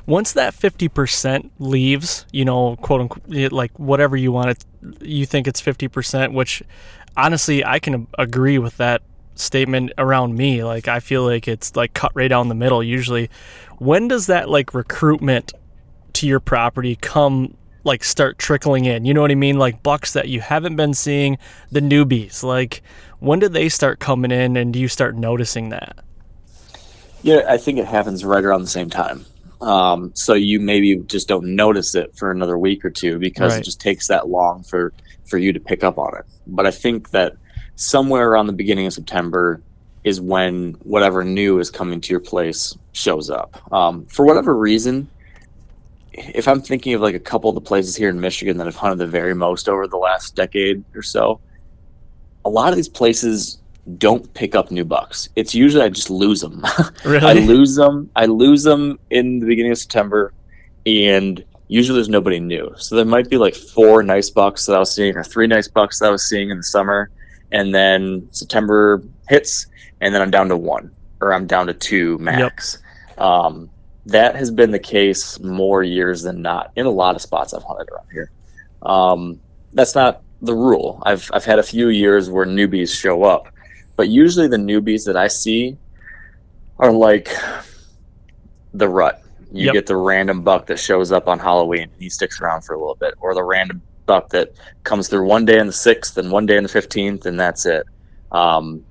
[0.06, 4.66] Once that 50% leaves, you know, quote unquote, like whatever you want it,
[5.02, 6.62] you think it's 50%, which
[7.17, 9.02] honestly, I can agree with that
[9.36, 10.63] statement around me.
[10.63, 13.30] Like, I feel like it's like cut right down the middle usually.
[13.80, 15.54] When does that like recruitment
[16.13, 19.06] to your property come like start trickling in?
[19.06, 19.58] You know what I mean?
[19.58, 21.38] Like bucks that you haven't been seeing,
[21.71, 22.43] the newbies.
[22.43, 22.82] Like,
[23.19, 25.99] when do they start coming in and do you start noticing that?
[27.23, 29.26] Yeah, I think it happens right around the same time.
[29.62, 33.62] Um, so you maybe just don't notice it for another week or two because Right.
[33.62, 34.91] it just takes that long for
[35.34, 36.26] for you to pick up on it.
[36.46, 37.34] But I think that
[37.76, 39.63] somewhere around the beginning of September
[40.04, 43.60] is when whatever new is coming to your place shows up.
[43.74, 45.10] Um, for whatever reason,
[46.12, 48.76] if I'm thinking of like a couple of the places here in Michigan that have
[48.76, 51.41] hunted the very most over the last decade or so,
[52.46, 53.58] a lot of these places
[53.98, 55.30] don't pick up new bucks.
[55.36, 56.63] It's usually I just lose them.
[57.06, 57.26] Really?
[57.26, 58.12] I lose them.
[58.15, 60.32] I lose them in the beginning of September,
[60.86, 61.43] and
[61.74, 62.72] usually there's nobody new.
[62.78, 65.68] So there might be like four nice bucks that I was seeing, or three nice
[65.68, 67.10] bucks that I was seeing in the summer,
[67.52, 69.66] and then September hits,
[70.00, 72.78] and then I'm down to one, or I'm down to two max.
[73.18, 73.72] Um,
[74.06, 77.64] that has been the case more years than not in a lot of spots I've
[77.64, 78.32] hunted around here.
[78.84, 79.40] Um,
[79.74, 81.02] that's not the rule.
[81.08, 83.48] I've I've had a few years where newbies show up,
[83.96, 85.78] but usually the newbies that I see
[86.78, 87.30] are like
[88.76, 89.23] the rut.
[89.54, 89.74] You Yep.
[89.74, 92.80] get the random buck that shows up on Halloween and he sticks around for a
[92.80, 94.52] little bit, or the random buck that
[94.84, 97.66] comes through one day in the sixth and one day in the fifteenth, and that's
[97.66, 97.86] it.
[98.32, 98.84] Um,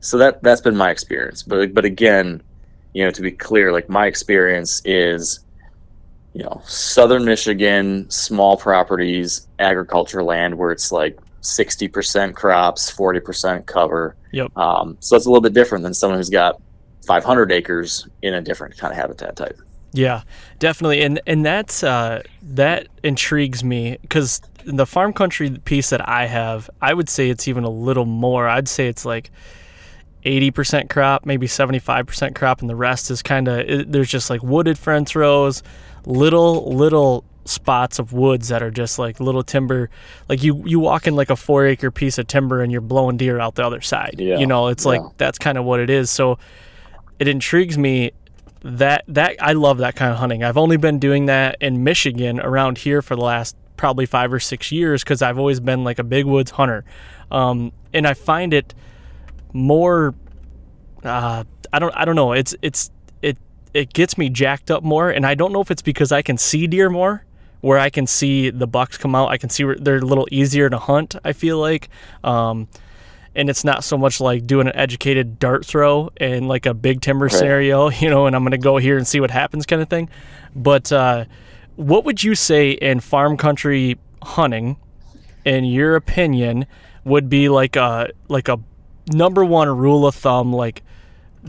[0.00, 1.42] so that that's been my experience.
[1.44, 2.42] But but again,
[2.92, 5.40] you know, to be clear, like my experience is,
[6.34, 13.20] you know, southern Michigan, small properties, agriculture land where it's like sixty percent crops, forty
[13.20, 14.16] percent cover.
[14.32, 14.56] Yep.
[14.56, 16.60] Um, so it's a little bit different than someone who's got
[17.06, 19.58] 500 acres in a different kind of habitat type.
[19.92, 20.22] Yeah,
[20.58, 26.26] definitely, and and that's uh, that intrigues me because the farm country piece that I
[26.26, 28.48] have, I would say it's even a little more.
[28.48, 29.30] I'd say it's like
[30.24, 34.08] eighty percent crop, maybe seventy five percent crop, and the rest is kind of there's
[34.08, 35.62] just like wooded fence rows,
[36.06, 39.88] little little spots of woods that are just like little timber
[40.28, 43.16] like you you walk in like a four acre piece of timber and you're blowing
[43.16, 45.90] deer out the other side Yeah, you know it's like that's kind of what it
[45.90, 46.10] is.
[46.10, 46.38] So
[47.18, 48.12] it intrigues me
[48.62, 50.44] that that I love that kind of hunting.
[50.44, 54.40] I've only been doing that in Michigan around here for the last probably five or
[54.40, 56.84] six years because I've always been like a big woods hunter,
[57.30, 58.74] um, and I find it
[59.52, 60.14] more.
[61.02, 61.94] Uh, I don't.
[61.96, 62.32] I don't know.
[62.32, 62.90] It's it's
[63.22, 63.38] it
[63.72, 66.36] it gets me jacked up more, and I don't know if it's because I can
[66.36, 67.24] see deer more,
[67.62, 69.30] where I can see the bucks come out.
[69.30, 71.16] I can see they're a little easier to hunt.
[71.24, 71.88] I feel like.
[72.22, 72.68] Um,
[73.34, 77.00] and it's not so much like doing an educated dart throw in like a big
[77.00, 77.32] timber Right.
[77.32, 79.88] scenario, you know, and I'm going to go here and see what happens kind of
[79.88, 80.08] thing.
[80.54, 81.26] But uh,
[81.76, 84.76] what would you say in farm country hunting,
[85.44, 86.66] in your opinion,
[87.04, 88.58] would be like a like a
[89.12, 90.82] number one rule of thumb, like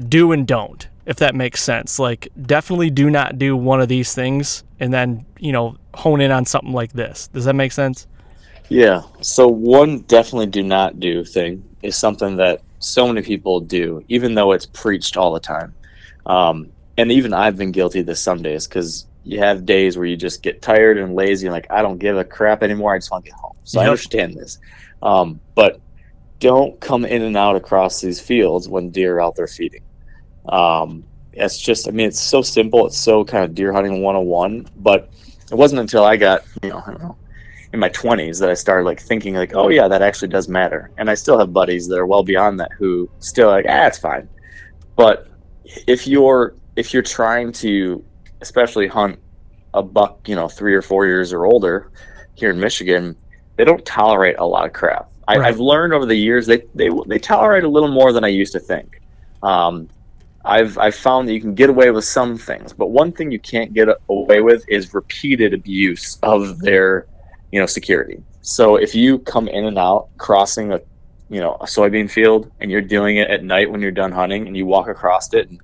[0.08, 2.00] do and don't, if that makes sense.
[2.00, 6.32] Like definitely do not do one of these things, and then you know hone in
[6.32, 7.28] on something like this.
[7.30, 8.08] Does that make sense?
[8.70, 9.02] Yeah.
[9.20, 14.34] So one definitely do not do thing is something that so many people do, even
[14.34, 15.74] though it's preached all the time.
[16.26, 20.06] Um, and even I've been guilty of this some days because you have days where
[20.06, 22.94] you just get tired and lazy and like I don't give a crap anymore.
[22.94, 23.56] I just want to get home.
[23.64, 24.60] So I understand this.
[25.02, 25.80] Um, but
[26.40, 29.84] don't come in and out across these fields when deer are out there feeding.
[30.50, 32.86] Um, it's just, I mean, it's so simple.
[32.88, 34.68] It's so kind of deer hunting 101.
[34.78, 35.10] But
[35.52, 37.16] it wasn't until I got, you know, I don't know,
[37.74, 40.92] in my 20s that I started like thinking like, oh yeah, that actually does matter.
[40.98, 43.98] And I still have buddies that are well beyond that who still like, ah, it's
[43.98, 44.28] fine.
[44.96, 45.28] But
[45.88, 48.04] if you're if you're trying to
[48.42, 49.20] especially hunt
[49.74, 51.92] a buck, you know, three or four years or older
[52.36, 53.16] here in Michigan,
[53.56, 55.10] they don't tolerate a lot of crap.
[55.28, 55.48] I, Right.
[55.48, 58.52] I've learned over the years they, they they tolerate a little more than I used
[58.54, 59.02] to think.
[59.44, 59.88] Um,
[60.44, 63.40] I've I've found that you can get away with some things, but one thing you
[63.40, 67.06] can't get away with is repeated abuse of their,
[67.52, 68.24] you know, security.
[68.42, 70.82] So if you come in and out crossing a,
[71.30, 74.48] you know, a soybean field and you're doing it at night when you're done hunting
[74.48, 75.60] and you walk across it and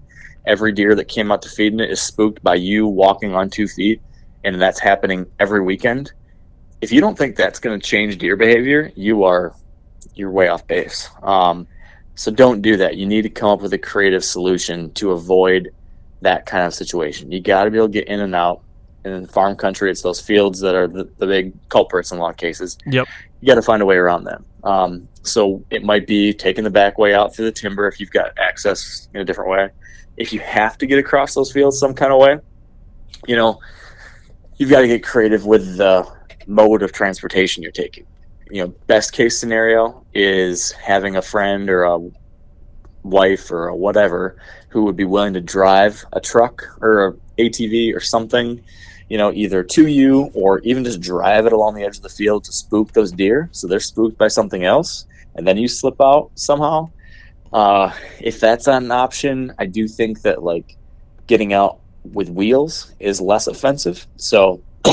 [0.45, 3.50] every deer that came out to feed in it is spooked by you walking on
[3.50, 4.02] two feet
[4.43, 6.12] and that's happening every weekend.
[6.82, 9.54] If you don't think that's going to change deer behavior, you are
[10.13, 11.10] you're way off base.
[11.21, 11.67] Um,
[12.15, 12.97] so don't do that.
[12.97, 15.69] You need to come up with a creative solution to avoid
[16.21, 17.32] that kind of situation.
[17.32, 18.63] You got to be able to get in and out.
[19.07, 22.21] And in farm country, it's those fields that are the, the big culprits in a
[22.21, 22.77] lot of cases.
[22.85, 23.07] Yep.
[23.39, 24.45] You got to find a way around them.
[24.63, 28.11] Um, so it might be taking the back way out through the timber if you've
[28.11, 29.69] got access in a different way.
[30.17, 32.39] If you have to get across those fields some kind of way,
[33.27, 33.59] you know,
[34.57, 36.05] you've got to get creative with the
[36.47, 38.05] mode of transportation you're taking.
[38.49, 41.99] You know, best case scenario is having a friend or a
[43.03, 44.37] wife or a whatever
[44.69, 48.63] who would be willing to drive a truck or a ATV or something,
[49.09, 52.09] you know, either to you or even just drive it along the edge of the
[52.09, 56.01] field to spook those deer so they're spooked by something else and then you slip
[56.01, 56.89] out somehow.
[57.53, 60.75] Uh, if that's an option, I do think that like
[61.27, 64.05] getting out with wheels is less offensive.
[64.17, 64.61] So,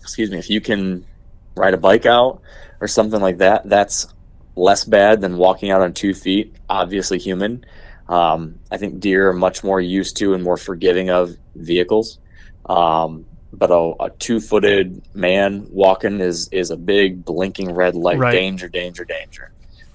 [0.00, 1.06] excuse me, if you can
[1.54, 2.40] ride a bike out
[2.80, 4.12] or something like that, that's
[4.56, 6.56] less bad than walking out on two feet.
[6.68, 7.64] Obviously, human.
[8.08, 12.18] Um, I think deer are much more used to and more forgiving of vehicles.
[12.66, 18.18] Um, but a, a two-footed man walking is is a big blinking red light.
[18.18, 18.32] Right.
[18.32, 19.52] Danger, danger, danger.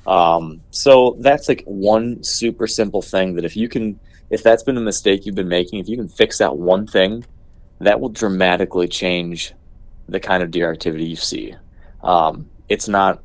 [0.08, 4.78] Um, so that's like one super simple thing that if you can, if that's been
[4.78, 7.26] a mistake you've been making, if you can fix that one thing,
[7.80, 9.54] that will dramatically change
[10.08, 11.56] the kind of deer activity you see.
[12.04, 13.24] Um, it's not,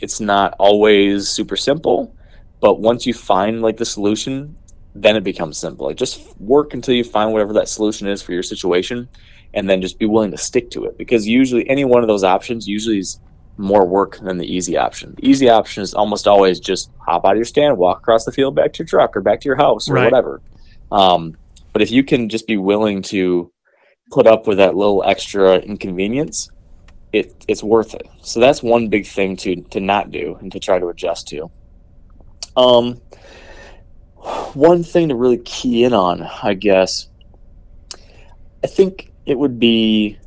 [0.00, 2.12] it's not always super simple,
[2.60, 4.56] but once you find like the solution,
[4.96, 5.86] then it becomes simple.
[5.86, 9.08] Like just work until you find whatever that solution is for your situation,
[9.54, 10.96] and then just be willing to stick to it.
[10.98, 13.20] Because usually, any one of those options usually is
[13.56, 15.14] more work than the easy option.
[15.16, 18.32] The easy option is almost always just hop out of your stand, walk across the
[18.32, 20.04] field back to your truck or back to your house or Right.
[20.04, 20.40] whatever.
[20.92, 21.36] Um,
[21.72, 23.50] but if you can just be willing to
[24.12, 26.48] put up with that little extra inconvenience,
[27.12, 28.06] it it's worth it.
[28.22, 31.50] So that's one big thing to to not do and to try to adjust to.
[32.56, 33.00] Um,
[34.54, 37.08] one thing to really key in on, I guess,
[38.62, 40.18] I think it would be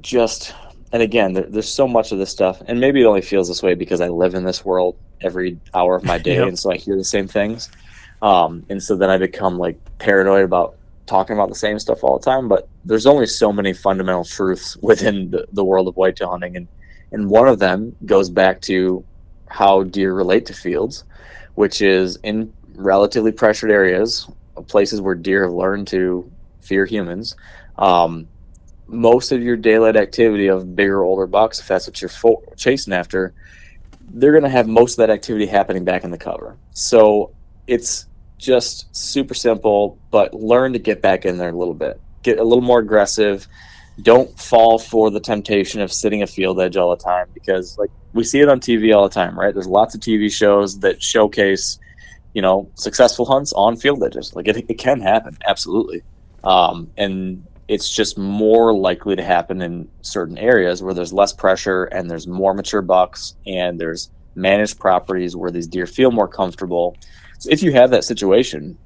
[0.00, 0.52] just,
[0.92, 3.62] and again, there, there's so much of this stuff, and maybe it only feels this
[3.62, 6.48] way because I live in this world every hour of my day, Yep.
[6.48, 7.70] and so I hear the same things.
[8.20, 10.74] Um, and so then I become like paranoid about
[11.06, 12.48] talking about the same stuff all the time.
[12.48, 16.66] But there's only so many fundamental truths within the, the world of whitetail hunting, and
[17.12, 19.04] and one of them goes back to
[19.48, 21.04] how deer relate to fields,
[21.54, 24.26] which is in relatively pressured areas,
[24.66, 26.28] places where deer have learned to
[26.62, 27.36] fear humans.
[27.76, 28.28] Um,
[28.86, 32.92] most of your daylight activity of bigger, older bucks, if that's what you're fo- chasing
[32.92, 33.32] after,
[34.14, 36.56] they're going to have most of that activity happening back in the cover.
[36.72, 37.32] So
[37.66, 38.06] it's
[38.38, 42.00] just super simple, but learn to get back in there a little bit.
[42.22, 43.46] Get a little more aggressive.
[44.02, 47.90] Don't fall for the temptation of sitting a field edge all the time because, like,
[48.12, 49.54] we see it on TV all the time, right?
[49.54, 51.78] There's lots of TV shows that showcase,
[52.34, 54.34] you know, successful hunts on field edges.
[54.34, 56.02] Like, it, it can happen, absolutely.
[56.44, 61.84] Um, and it's just more likely to happen in certain areas where there's less pressure
[61.84, 66.96] and there's more mature bucks and there's managed properties where these deer feel more comfortable.
[67.38, 68.76] So if you have that situation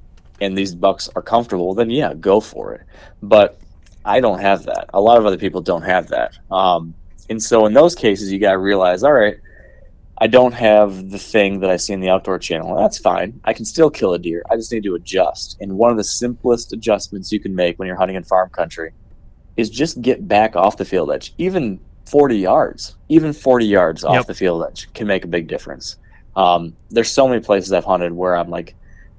[0.40, 2.82] and these bucks are comfortable, then yeah, go for it.
[3.22, 3.58] But
[4.04, 4.90] I don't have that.
[4.94, 6.38] A lot of other people don't have that.
[6.50, 6.94] Um,
[7.28, 9.36] and so in those cases, you got to realize, all right,
[10.18, 12.74] I don't have the thing that I see in the outdoor channel.
[12.76, 13.38] That's fine.
[13.44, 14.42] I can still kill a deer.
[14.50, 15.58] I just need to adjust.
[15.60, 18.92] And one of the simplest adjustments you can make when you're hunting in farm country
[19.58, 21.34] is just get back off the field edge.
[21.38, 24.26] Even 40 yards, even 40 yards off Yep.
[24.26, 25.96] the field edge can make a big difference.
[26.34, 28.74] Um, there's so many places I've hunted where I'm like,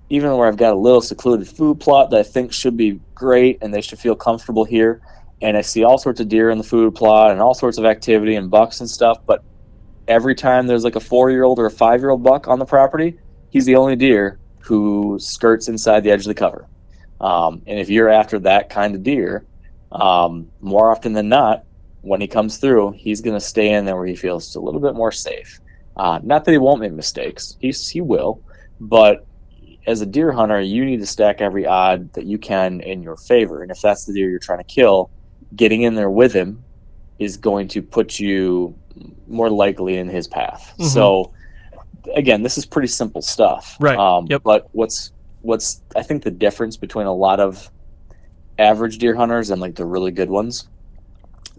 [0.10, 3.58] even where I've got a little secluded food plot that I think should be great
[3.62, 5.02] and they should feel comfortable here.
[5.42, 7.86] And I see all sorts of deer in the food plot and all sorts of
[7.86, 9.20] activity and bucks and stuff.
[9.26, 9.44] But
[10.08, 12.60] every time there's like a four year old or a five year old buck on
[12.60, 16.68] the property, he's the only deer who skirts inside the edge of the cover.
[17.20, 19.46] Um, and if you're after that kind of deer,
[19.92, 21.64] um, more often than not,
[22.02, 24.80] when he comes through, he's going to stay in there where he feels a little
[24.80, 25.60] bit more safe.
[25.96, 28.42] Uh, not that he won't make mistakes, he's, he will,
[28.80, 29.26] but
[29.88, 33.16] as a deer hunter, you need to stack every odd that you can in your
[33.16, 33.64] favor.
[33.64, 35.10] And if that's the deer you're trying to kill,
[35.56, 36.64] getting in there with him
[37.20, 38.78] is going to put you
[39.28, 40.74] more likely in his path.
[40.80, 40.86] Mhm.
[40.86, 41.32] So
[42.16, 43.76] again, this is pretty simple stuff.
[43.80, 43.98] Right.
[43.98, 44.44] Um, Yep.
[44.44, 47.70] But what's what's I think the difference between a lot of
[48.60, 50.68] average deer hunters and like the really good ones,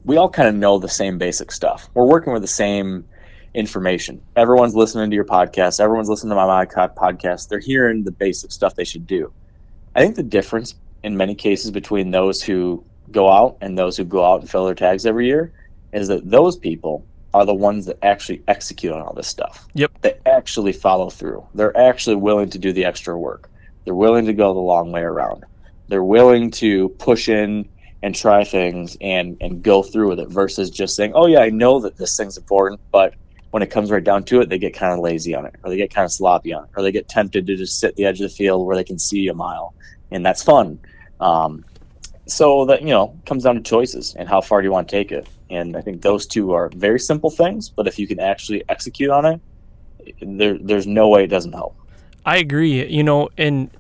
[0.05, 1.88] we all kind of know the same basic stuff.
[1.94, 3.05] We're working with the same
[3.55, 4.20] information.
[4.37, 5.81] Everyone's listening to your podcast.
[5.81, 6.94] Everyone's listening to my podcast.
[6.94, 7.48] podcast.
[7.48, 9.33] They're hearing the basic stuff they should do.
[9.94, 14.05] I think the difference in many cases between those who go out and those who
[14.05, 15.53] go out and fill their tags every year
[15.92, 19.66] is that those people are the ones that actually execute on all this stuff.
[19.74, 20.00] Yep.
[20.00, 21.46] They actually follow through.
[21.54, 23.50] They're actually willing to do the extra work.
[23.84, 25.44] They're willing to go the long way around.
[25.88, 27.68] They're willing to push in
[28.02, 31.50] and try things and and go through with it versus just saying, "Oh yeah, I
[31.50, 33.14] know that this thing's important," but
[33.50, 35.70] when it comes right down to it, they get kind of lazy on it, or
[35.70, 37.96] they get kind of sloppy on it, or they get tempted to just sit at
[37.96, 39.74] the edge of the field where they can see a mile,
[40.10, 40.78] and that's fun.
[41.20, 41.64] Um,
[42.26, 44.96] so that you know comes down to choices and how far do you want to
[44.96, 45.26] take it.
[45.50, 49.11] And I think those two are very simple things, but if you can actually execute
[49.11, 49.40] on it,
[50.20, 51.76] there there's no way it doesn't help.
[52.24, 52.87] I agree.
[52.87, 53.70] You know, and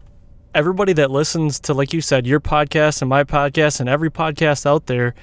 [0.54, 4.64] everybody that listens to, like you said, your podcast and my podcast and every podcast
[4.66, 5.14] out there,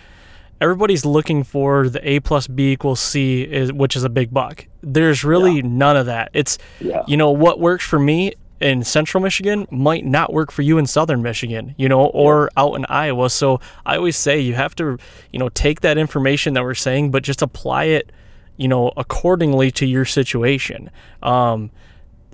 [0.62, 4.68] everybody's looking for the A plus B equals C, is, which is a big buck.
[4.82, 6.30] There's really none of that.
[6.34, 7.04] It's, Yeah.
[7.08, 10.86] you know, what works for me in central Michigan might not work for you in
[10.86, 13.30] southern Michigan, you know, or out in Iowa.
[13.30, 14.98] So I always say you have to,
[15.32, 18.12] you know, take that information that we're saying, but just apply it,
[18.58, 20.90] you know, accordingly to your situation.
[21.22, 21.72] Um,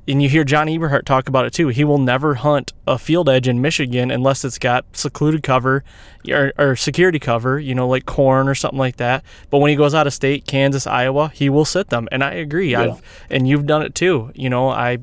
[0.08, 1.68] and you hear John Eberhart talk about it too.
[1.70, 5.84] He will never hunt a field edge in Michigan unless it's got secluded cover
[6.28, 9.24] or, or security cover, you know, like corn or something like that.
[9.50, 12.08] But when he goes out of state, Kansas, Iowa, he will sit them.
[12.12, 12.72] And I agree.
[12.72, 12.82] Yeah.
[12.82, 14.32] I've and you've done it too.
[14.34, 15.00] You know, I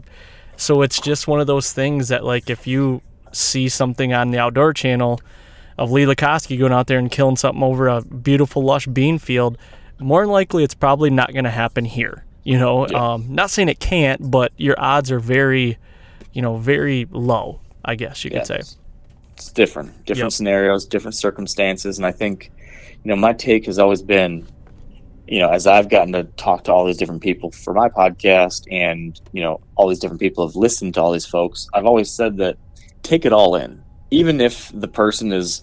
[0.59, 3.01] so it's just one of those things that like if you
[3.33, 5.21] see something on the outdoor channel
[5.79, 9.57] of Lee Lakosky going out there and killing something over a beautiful lush bean field,
[10.01, 12.25] more than likely it's probably not going to happen here.
[12.45, 13.13] You know, Yeah.
[13.15, 15.79] um, not saying it can't, but your odds are very,
[16.33, 17.61] you know, very low.
[17.85, 18.57] I guess you could say.
[18.57, 18.77] Yes.
[19.37, 20.33] It's different, different Yep.
[20.33, 22.51] scenarios, different circumstances, and I think,
[23.05, 24.47] you know, my take has always been,
[25.29, 28.67] you know, as I've gotten to talk to all these different people for my podcast,
[28.73, 31.69] and you know, all these different people have listened to all these folks.
[31.75, 32.57] I've always said that
[33.03, 35.63] take it all in, even if the person is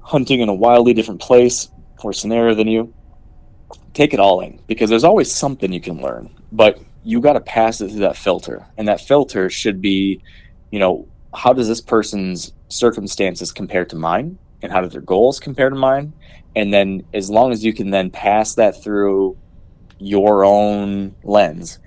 [0.00, 1.70] hunting in a wildly different place
[2.02, 2.92] or scenario than you.
[3.94, 7.40] Take it all in because there's always something you can learn, but you got to
[7.40, 10.20] pass it through that filter, and that filter should be,
[10.72, 15.38] you know, how does this person's circumstances compare to mine and how do their goals
[15.38, 16.12] compare to mine
[16.56, 19.36] and then as long as you can then pass that through
[19.98, 21.78] your own lens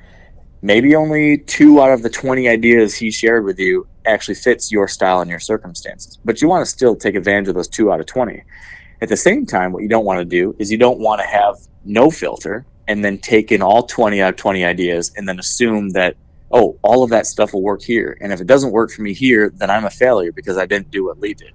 [0.62, 4.88] maybe only two out of the 20 ideas he shared with you actually fits your
[4.88, 8.00] style and your circumstances but you want to still take advantage of those two out
[8.00, 8.44] of 20
[9.02, 11.28] at the same time what you don't want to do is you don't want to
[11.28, 15.40] have no filter and then take in all 20 out of 20 ideas and then
[15.40, 16.16] assume that
[16.52, 18.18] oh, all of that stuff will work here.
[18.22, 20.92] And if it doesn't work for me here, then I'm a failure because I didn't
[20.92, 21.54] do what Lee did.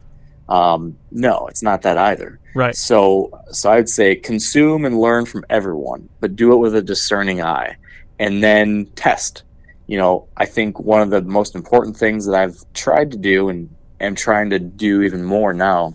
[0.49, 2.39] Um, no, it's not that either.
[2.55, 2.77] Right.
[2.77, 7.43] So, so I'd say consume and learn from everyone, but do it with a discerning
[7.43, 7.77] eye,
[8.19, 9.45] and then test.
[9.87, 13.49] You know, I think one of the most important things that I've tried to do
[13.49, 15.95] and am trying to do even more now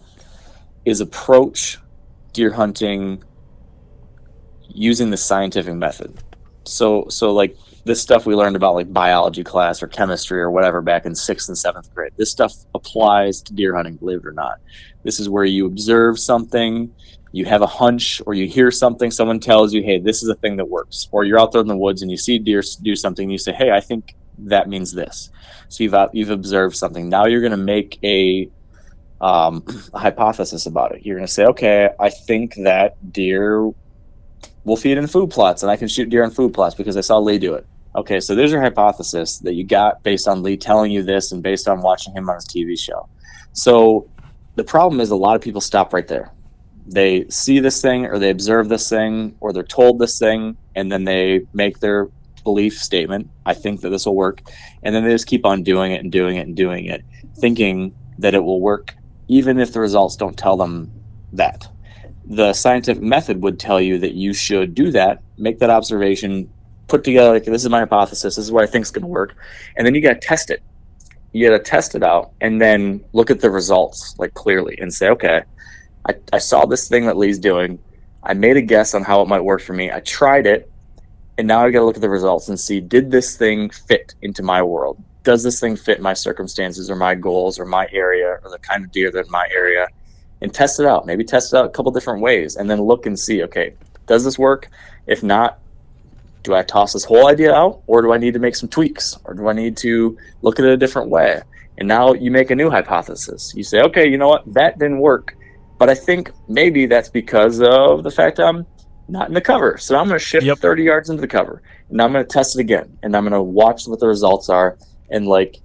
[0.85, 1.77] is approach
[2.33, 3.23] deer hunting
[4.69, 6.17] using the scientific method.
[6.65, 7.57] So, so like
[7.87, 11.47] this stuff we learned about like biology class or chemistry or whatever back in sixth
[11.47, 12.11] and seventh grade.
[12.17, 14.59] This stuff applies to deer hunting, believe it or not.
[15.03, 16.93] This is where you observe something,
[17.31, 20.35] you have a hunch, or you hear something, someone tells you, hey, this is a
[20.35, 21.07] thing that works.
[21.11, 23.37] Or you're out there in the woods and you see deer do something, and you
[23.37, 25.29] say, hey, I think that means this.
[25.69, 27.09] So you've you've observed something.
[27.09, 28.49] Now you're going to make a
[29.19, 31.05] um, a hypothesis about it.
[31.05, 33.71] You're going to say, okay, I think that deer
[34.63, 37.01] will feed in food plots, and I can shoot deer in food plots because I
[37.01, 37.65] saw Lee do it.
[37.97, 41.41] Okay, so there's your hypothesis that you got based on Lee telling you this and
[41.41, 43.09] based on watching him on his TV show.
[43.53, 44.07] So
[44.55, 46.31] the problem is a lot of people stop right there.
[46.85, 50.91] They see this thing or they observe this thing or they're told this thing and
[50.91, 52.09] then they make their
[52.43, 53.31] belief statement.
[53.47, 54.43] I think that this will work.
[54.83, 57.03] And then they just keep on doing it and doing it and doing it,
[57.39, 58.95] thinking that it will work,
[59.27, 60.91] even if the results don't tell them
[61.33, 61.67] that.
[62.25, 66.51] The scientific method would tell you that you should do that, make that observation,
[66.87, 69.07] put together like this is my hypothesis, this is what I think is going to
[69.07, 69.35] work,
[69.75, 70.61] and then you got to test it.
[71.33, 74.93] You got to test it out, and then look at the results like clearly and
[74.93, 75.43] say, okay,
[76.07, 77.79] I, I saw this thing that Lee's doing.
[78.23, 79.91] I made a guess on how it might work for me.
[79.91, 80.71] I tried it,
[81.37, 84.15] and now I got to look at the results and see did this thing fit
[84.21, 85.01] into my world?
[85.23, 88.85] Does this thing fit my circumstances or my goals or my area or the kind
[88.85, 89.87] of deer that in my area?
[90.39, 91.05] And test it out.
[91.05, 93.43] Maybe test it out a couple different ways, and then look and see.
[93.43, 93.73] Okay,
[94.05, 94.69] does this work?
[95.07, 95.59] If not,
[96.47, 99.17] do I toss this whole idea out, or do I need to make some tweaks,
[99.25, 101.41] or do I need to look at it a different way?
[101.77, 103.53] And now you make a new hypothesis.
[103.53, 104.53] You say, okay, you know what?
[104.53, 105.35] That didn't work.
[105.77, 108.65] But I think maybe that's because of the fact I'm
[109.09, 109.77] not in the cover.
[109.77, 110.57] So I'm going to shift yep.
[110.59, 111.61] 30 yards into the cover.
[111.89, 112.97] And I'm going to test it again.
[113.03, 114.77] And I'm going to watch what the results are.
[115.09, 115.57] And like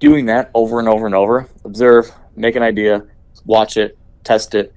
[0.00, 3.06] doing that over and over and over, observe, make an idea,
[3.44, 4.74] watch it, test it,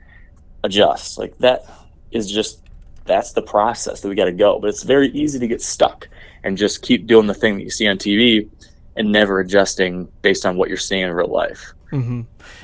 [0.63, 1.17] adjust.
[1.17, 1.65] Like that
[2.11, 2.62] is just,
[3.05, 4.59] that's the process that we got to go.
[4.59, 6.07] But it's very easy to get stuck
[6.43, 8.49] and just keep doing the thing that you see on TV
[8.95, 11.73] and never adjusting based on what you're seeing in real life.
[11.91, 12.21] Mm-hmm.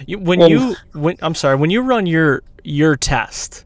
[0.07, 3.65] You, when you when I'm sorry, when you run your your test,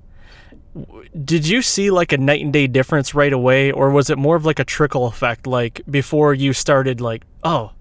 [1.24, 4.36] did you see like a night and day difference right away, or was it more
[4.36, 5.48] of like a trickle effect?
[5.48, 7.72] Like before you started, like oh,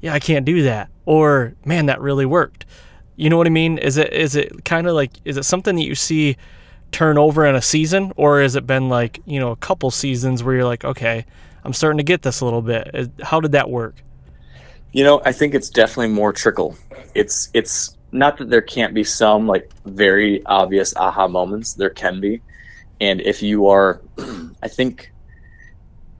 [0.00, 2.66] yeah, I can't do that, or man, that really worked.
[3.16, 3.78] You know what I mean?
[3.78, 6.36] Is it is it kind of like is it something that you see
[6.94, 10.42] turn over in a season, or has it been like you know a couple seasons
[10.42, 11.26] where you're like, okay,
[11.64, 12.90] I'm starting to get this a little bit.
[12.94, 13.96] Uh, how did that work?
[14.92, 16.76] You know, I think it's definitely more trickle.
[17.14, 21.74] It's it's not that there can't be some like very obvious aha moments.
[21.74, 22.40] There can be,
[23.00, 24.00] and if you are,
[24.62, 25.12] I think,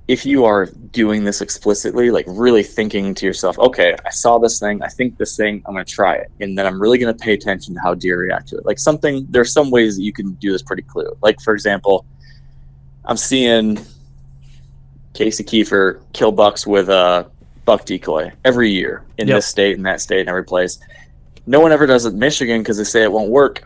[0.07, 4.61] if you are doing this explicitly, like really thinking to yourself, okay, I saw this
[4.61, 7.33] thing, I think this thing, I'm gonna try it, and then I'm really gonna pay
[7.33, 8.67] attention to how deer react to it.
[8.67, 11.11] Like something, there's some ways that you can do this pretty clear.
[11.23, 12.05] Like for example,
[13.07, 13.79] I'm seeing
[15.15, 17.31] Casey Kiefer kill bucks with a
[17.65, 19.39] buck decoy every year in yep.
[19.39, 20.79] this state and that state and every place.
[21.47, 23.65] No one ever does it in Michigan because they say it won't work.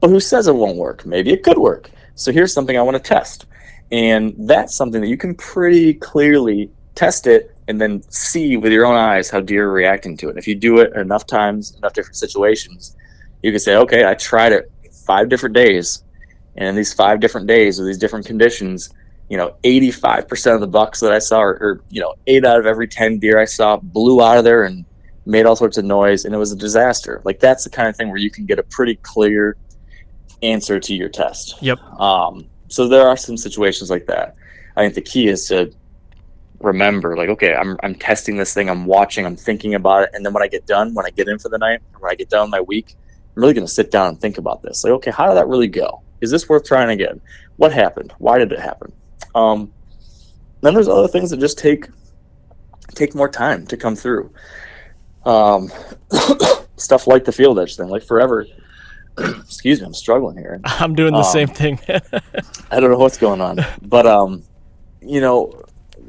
[0.00, 1.04] But who says it won't work?
[1.06, 1.90] Maybe it could work.
[2.14, 3.46] So here's something I want to test.
[3.92, 8.86] And that's something that you can pretty clearly test it and then see with your
[8.86, 10.36] own eyes how deer are reacting to it.
[10.36, 12.96] If you do it enough times, enough different situations,
[13.42, 14.70] you can say, okay, I tried it
[15.06, 16.04] five different days.
[16.56, 18.90] And in these five different days with these different conditions,
[19.28, 22.58] you know, 85% of the bucks that I saw, or, or, you know, eight out
[22.58, 24.84] of every 10 deer I saw blew out of there and
[25.24, 27.22] made all sorts of noise, and it was a disaster.
[27.24, 29.56] Like, that's the kind of thing where you can get a pretty clear
[30.42, 31.62] answer to your test.
[31.62, 31.78] Yep.
[32.00, 34.36] Um, so there are some situations like that.
[34.76, 35.72] I think the key is to
[36.60, 40.24] remember, like, okay, I'm, I'm testing this thing, I'm watching, I'm thinking about it, and
[40.24, 42.30] then when I get done, when I get in for the night, when I get
[42.30, 42.94] done my week,
[43.36, 44.84] I'm really going to sit down and think about this.
[44.84, 46.02] Like, okay, how did that really go?
[46.20, 47.20] Is this worth trying again?
[47.56, 48.12] What happened?
[48.18, 48.92] Why did it happen?
[49.34, 49.72] Um,
[50.60, 51.88] then there's other things that just take
[52.94, 54.32] take more time to come through.
[55.24, 55.70] Um,
[56.76, 58.46] stuff like the field edge thing, like forever.
[59.44, 60.60] excuse me, I'm struggling here.
[60.64, 61.78] I'm doing the um, same thing.
[62.70, 64.42] I don't know what's going on, but um,
[65.00, 65.62] you know,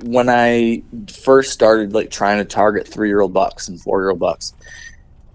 [0.03, 4.11] when I first started like trying to target three year old bucks and four year
[4.11, 4.53] old bucks,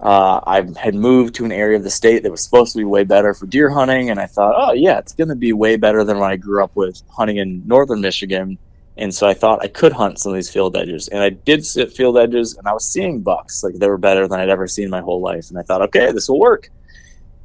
[0.01, 2.85] uh, I had moved to an area of the state that was supposed to be
[2.85, 5.77] way better for deer hunting, and I thought, oh yeah, it's going to be way
[5.77, 8.59] better than when I grew up with hunting in northern Michigan.
[8.99, 11.65] And so I thought I could hunt some of these field edges, and I did
[11.65, 14.67] sit field edges, and I was seeing bucks like they were better than I'd ever
[14.67, 15.51] seen in my whole life.
[15.51, 16.71] And I thought, okay, this will work.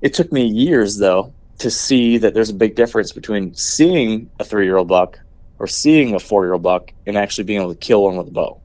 [0.01, 4.43] It took me years though to see that there's a big difference between seeing a
[4.43, 5.19] three-year-old buck
[5.59, 8.59] or seeing a four-year-old buck and actually being able to kill one with a bow.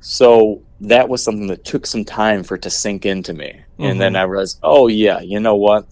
[0.00, 3.48] So that was something that took some time for it to sink into me.
[3.52, 3.84] Mm-hmm.
[3.84, 4.20] And then mm-hmm.
[4.20, 5.86] I realized, oh yeah, you know what?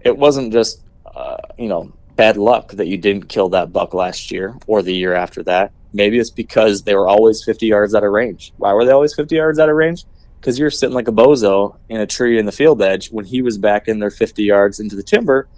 [0.00, 0.80] It wasn't just
[1.14, 4.94] uh, you know bad luck that you didn't kill that buck last year or the
[4.94, 5.72] year after that.
[5.92, 8.52] Maybe it's because they were always 50 yards out of range.
[8.56, 10.04] Why were they always 50 yards out of range?
[10.46, 13.42] Because you're sitting like a bozo in a tree in the field edge when he
[13.42, 15.48] was back in there 50 yards into the timber,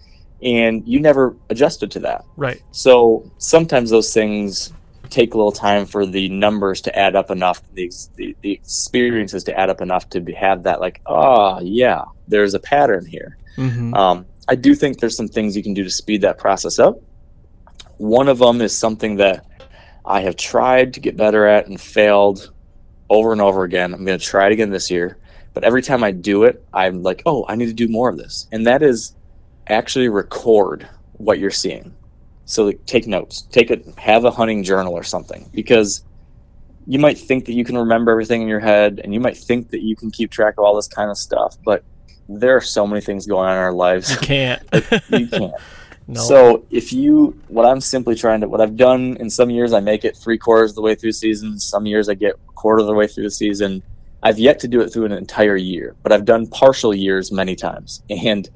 [0.42, 2.24] and you never adjusted to that.
[2.38, 2.62] Right.
[2.70, 4.72] So sometimes those things
[5.10, 9.44] take a little time for the numbers to add up enough, the, the, the experiences
[9.44, 13.36] to add up enough to be, have that, like, oh, yeah, there's a pattern here.
[13.58, 13.92] Mm-hmm.
[13.92, 16.98] Um, I do think there's some things you can do to speed that process up.
[17.98, 19.44] One of them is something that
[20.06, 22.54] I have tried to get better at and failed
[23.10, 23.94] over and over again.
[23.94, 25.18] I'm going to try it again this year.
[25.54, 28.16] But every time I do it, I'm like, oh, I need to do more of
[28.16, 28.46] this.
[28.52, 29.16] And that is
[29.66, 31.94] actually record what you're seeing.
[32.44, 36.04] So like, take notes, take it, have a hunting journal or something, because
[36.86, 39.70] you might think that you can remember everything in your head, and you might think
[39.70, 41.84] that you can keep track of all this kind of stuff, but
[42.28, 44.10] there are so many things going on in our lives.
[44.10, 44.62] You can't.
[45.10, 45.54] you can't.
[46.10, 46.20] No.
[46.22, 49.80] So if you, what I'm simply trying to, what I've done in some years, I
[49.80, 51.58] make it three quarters of the way through season.
[51.58, 53.82] Some years I get quarter of the way through the season.
[54.22, 57.54] I've yet to do it through an entire year, but I've done partial years many
[57.54, 58.02] times.
[58.08, 58.48] And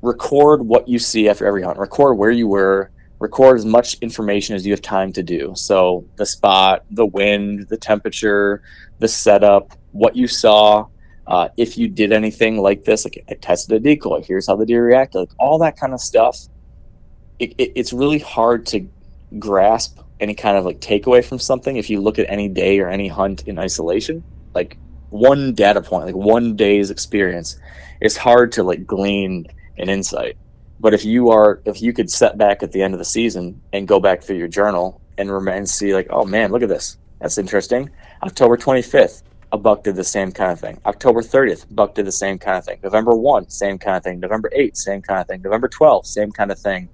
[0.00, 1.76] record what you see after every hunt.
[1.76, 2.92] Record where you were.
[3.18, 5.52] Record as much information as you have time to do.
[5.56, 8.62] So the spot, the wind, the temperature,
[9.00, 10.86] the setup, what you saw,
[11.28, 14.64] uh, if you did anything like this, like I tested a decoy, here's how the
[14.64, 16.38] deer reacted, like all that kind of stuff.
[17.38, 18.88] It, it, it's really hard to
[19.38, 22.88] grasp any kind of like takeaway from something if you look at any day or
[22.88, 24.24] any hunt in isolation.
[24.54, 24.78] Like
[25.10, 27.60] one data point, like one day's experience,
[28.00, 30.38] it's hard to like glean an insight.
[30.80, 33.60] But if you are, if you could set back at the end of the season
[33.74, 36.96] and go back through your journal and remain see like, oh man, look at this,
[37.20, 37.90] that's interesting.
[38.22, 40.78] October 25th, a buck did the same kind of thing.
[40.84, 42.78] October 30th, buck did the same kind of thing.
[42.82, 44.20] November 1, same kind of thing.
[44.20, 45.40] November 8th, same kind of thing.
[45.42, 46.88] November 12th, same kind of thing.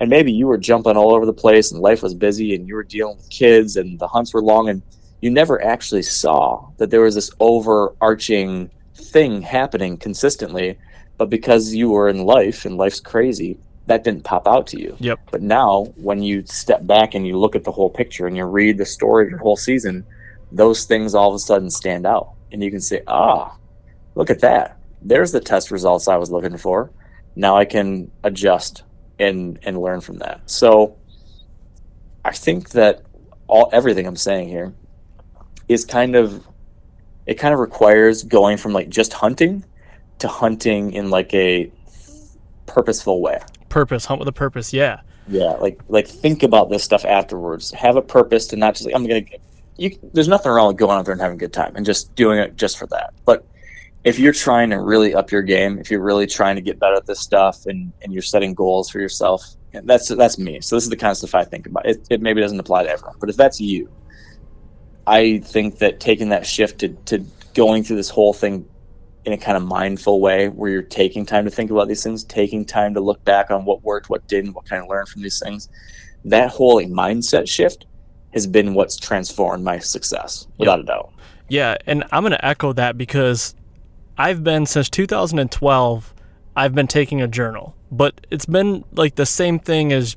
[0.00, 2.74] And maybe you were jumping all over the place and life was busy and you
[2.74, 4.82] were dealing with kids and the hunts were long and
[5.22, 10.78] you never actually saw that there was this overarching thing happening consistently.
[11.16, 14.96] But because you were in life and life's crazy, that didn't pop out to you.
[14.98, 15.20] Yep.
[15.30, 18.44] But now, when you step back and you look at the whole picture and you
[18.44, 20.04] read the story of your whole season,
[20.56, 22.32] those things all of a sudden stand out.
[22.52, 23.56] And you can say, ah,
[24.14, 24.78] look at that.
[25.02, 26.90] There's the test results I was looking for.
[27.34, 28.82] Now I can adjust
[29.18, 30.40] and and learn from that.
[30.50, 30.96] So
[32.24, 33.02] I think that
[33.46, 34.74] all everything I'm saying here
[35.68, 36.46] is kind of
[37.26, 39.64] it kind of requires going from like just hunting
[40.18, 41.70] to hunting in like a
[42.66, 43.38] purposeful way.
[43.68, 44.72] Purpose, hunt with a purpose.
[44.72, 45.00] Yeah.
[45.28, 47.72] Yeah, like like think about this stuff afterwards.
[47.72, 49.24] Have a purpose to not just like I'm gonna.
[49.76, 52.14] You, there's nothing wrong with going out there and having a good time and just
[52.14, 53.12] doing it just for that.
[53.24, 53.46] But
[54.04, 56.94] if you're trying to really up your game, if you're really trying to get better
[56.94, 60.60] at this stuff, and and you're setting goals for yourself, that's that's me.
[60.60, 61.86] So this is the kind of stuff I think about.
[61.86, 63.90] It, it maybe doesn't apply to everyone, but if that's you,
[65.06, 67.24] I think that taking that shift to to
[67.54, 68.66] going through this whole thing
[69.24, 72.22] in a kind of mindful way where you're taking time to think about these things,
[72.22, 75.22] taking time to look back on what worked, what didn't, what kind of learned from
[75.22, 75.68] these things.
[76.24, 77.86] That whole like, mindset shift
[78.32, 80.84] has been what's transformed my success without yep.
[80.84, 81.12] a doubt.
[81.48, 83.54] Yeah, and I'm going to echo that because
[84.18, 86.14] I've been since 2012
[86.56, 90.16] I've been taking a journal, but it's been like the same thing as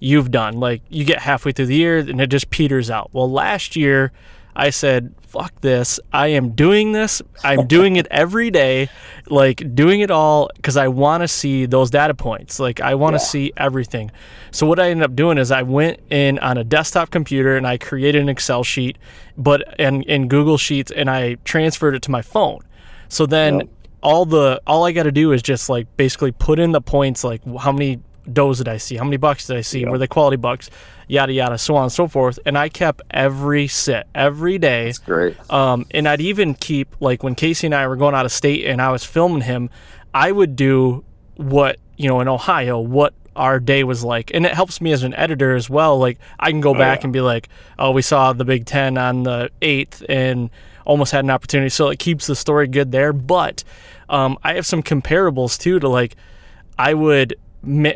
[0.00, 0.58] you've done.
[0.58, 3.10] Like you get halfway through the year and it just peters out.
[3.12, 4.10] Well, last year
[4.56, 6.00] I said, fuck this.
[6.12, 7.20] I am doing this.
[7.44, 8.88] I'm doing it every day,
[9.28, 12.58] like doing it all because I want to see those data points.
[12.58, 13.26] Like I want to yeah.
[13.26, 14.10] see everything.
[14.50, 17.66] So what I ended up doing is I went in on a desktop computer and
[17.66, 18.96] I created an Excel sheet,
[19.36, 22.60] but in, in Google Sheets and I transferred it to my phone.
[23.08, 23.68] So then yep.
[24.02, 27.22] all the all I got to do is just like basically put in the points
[27.22, 28.00] like how many
[28.32, 28.96] does did I see?
[28.96, 29.80] How many bucks did I see?
[29.80, 29.90] Yep.
[29.90, 30.70] Were they quality bucks?
[31.08, 32.38] Yada yada, so on and so forth.
[32.44, 34.86] And I kept every sit every day.
[34.86, 35.36] That's great.
[35.50, 38.66] Um, and I'd even keep like when Casey and I were going out of state
[38.66, 39.70] and I was filming him,
[40.12, 41.04] I would do
[41.36, 45.02] what you know in Ohio what our day was like, and it helps me as
[45.02, 45.98] an editor as well.
[45.98, 47.04] Like I can go oh, back yeah.
[47.04, 47.48] and be like,
[47.78, 50.50] oh, we saw the Big Ten on the eighth and
[50.84, 53.12] almost had an opportunity, so it keeps the story good there.
[53.12, 53.62] But
[54.08, 56.16] um, I have some comparables too to like
[56.78, 57.36] I would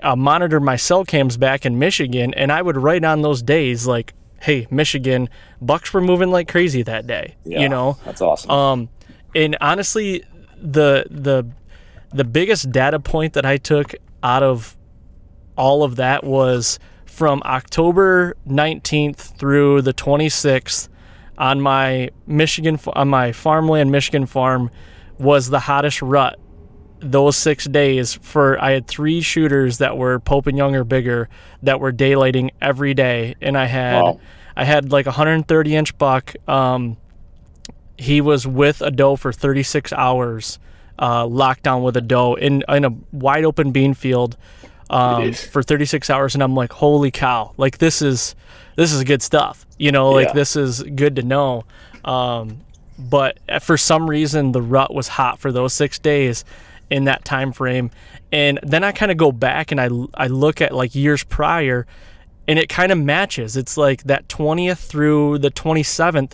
[0.03, 3.87] uh, monitor my cell cams back in Michigan, and I would write on those days
[3.87, 5.29] like, "Hey, Michigan,
[5.61, 8.51] Bucks were moving like crazy that day." Yeah, you know, that's awesome.
[8.51, 8.89] Um,
[9.35, 10.25] and honestly,
[10.57, 11.47] the the
[12.13, 14.77] the biggest data point that I took out of
[15.57, 20.89] all of that was from October 19th through the 26th
[21.39, 24.71] on my Michigan on my farmland Michigan farm
[25.19, 26.39] was the hottest rut
[27.01, 31.29] those six days for I had three shooters that were Pope and Young or bigger
[31.63, 34.21] that were daylighting every day, and I had wow.
[34.57, 36.35] I had like a 130 inch buck.
[36.49, 36.97] Um,
[37.97, 40.59] he was with a doe for 36 hours,
[40.99, 44.37] uh, locked down with a doe in in a wide open bean field
[44.91, 47.55] um, for 36 hours, and I'm like, holy cow!
[47.57, 48.35] Like this is
[48.77, 49.67] this is good stuff.
[49.79, 50.35] You know, like yeah.
[50.35, 51.65] this is good to know.
[52.05, 52.61] Um,
[52.99, 56.45] but for some reason, the rut was hot for those six days
[56.91, 57.91] in that time frame.
[58.33, 61.87] And then I kind of go back and I I look at like years prior
[62.47, 63.57] and it kind of matches.
[63.57, 66.33] It's like that 20th through the 27th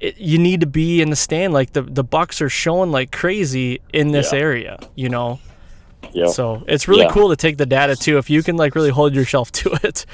[0.00, 3.12] it, you need to be in the stand like the the bucks are showing like
[3.12, 4.38] crazy in this yeah.
[4.38, 5.40] area, you know.
[6.12, 6.28] Yeah.
[6.28, 7.10] So, it's really yeah.
[7.10, 10.06] cool to take the data too if you can like really hold yourself to it.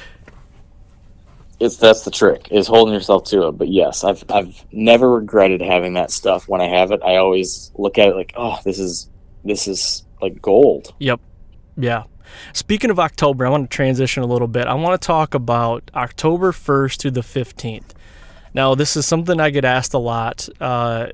[1.61, 3.53] It's that's the trick is holding yourself to it.
[3.53, 7.01] But yes, I've I've never regretted having that stuff when I have it.
[7.05, 9.09] I always look at it like, oh, this is
[9.45, 10.95] this is like gold.
[10.99, 11.20] Yep.
[11.76, 12.05] Yeah.
[12.53, 14.66] Speaking of October, I want to transition a little bit.
[14.66, 17.90] I want to talk about October 1st to the 15th.
[18.55, 20.49] Now, this is something I get asked a lot.
[20.61, 21.09] Uh,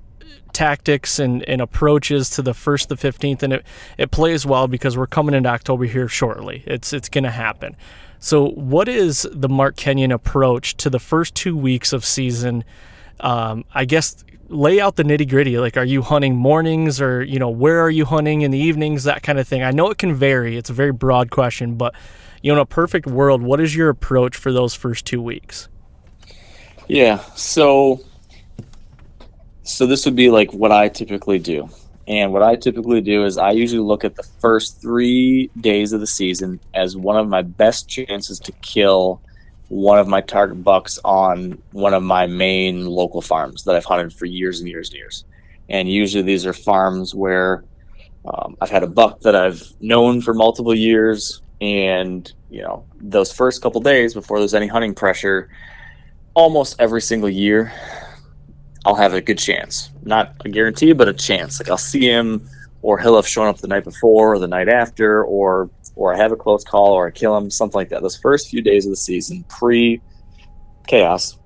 [0.52, 3.66] tactics and, and approaches to the first the 15th and it,
[3.96, 6.62] it plays well because we're coming into October here shortly.
[6.66, 7.76] It's it's going to happen.
[8.18, 12.64] So what is the Mark Kenyon approach to the first 2 weeks of season?
[13.20, 15.58] Um, I guess lay out the nitty gritty.
[15.58, 19.04] Like, are you hunting mornings or, you know, where are you hunting in the evenings?
[19.04, 19.62] That kind of thing.
[19.62, 20.56] I know it can vary.
[20.56, 21.94] It's a very broad question, but,
[22.42, 25.68] you know, in a perfect world, what is your approach for those first two weeks?
[26.88, 27.18] Yeah.
[27.34, 28.00] So,
[29.62, 31.68] so this would be like what I typically do.
[32.06, 36.00] And what I typically do is I usually look at the first three days of
[36.00, 39.20] the season as one of my best chances to kill
[39.68, 44.12] one of my target bucks on one of my main local farms that I've hunted
[44.12, 45.24] for years and years and years.
[45.68, 47.64] And usually these are farms where
[48.24, 51.42] um, I've had a buck that I've known for multiple years.
[51.60, 55.50] And, you know, those first couple days before there's any hunting pressure,
[56.34, 57.72] almost every single year,
[58.86, 59.90] I'll have a good chance.
[60.02, 61.60] Not a guarantee, but a chance.
[61.60, 62.48] Like I'll see him,
[62.80, 66.16] or he'll have shown up the night before or the night after, or or I
[66.16, 68.02] have a close call or I kill him, something like that.
[68.02, 70.00] Those first few days of the season, pre
[70.86, 71.36] chaos,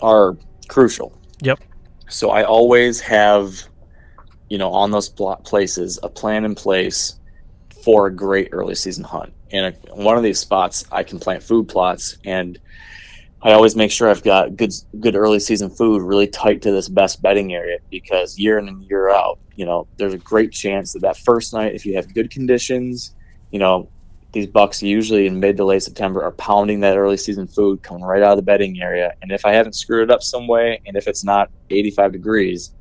[0.00, 0.36] are
[0.68, 1.12] crucial.
[1.42, 1.60] Yep.
[2.08, 3.62] So I always have,
[4.48, 7.20] you know, on those places, a plan in place
[7.84, 9.32] for a great early season hunt.
[9.52, 12.58] And one of these spots, I can plant food plots, and
[13.42, 16.88] I always make sure I've got good, good early season food really tight to this
[16.88, 20.92] best bedding area because year in and year out, you know, there's a great chance
[20.92, 23.14] that that first night, if you have good conditions,
[23.50, 23.88] you know,
[24.32, 28.04] these bucks usually in mid to late September are pounding that early season food coming
[28.04, 29.12] right out of the bedding area.
[29.22, 32.72] And if I haven't screwed it up some way, and if it's not 85 degrees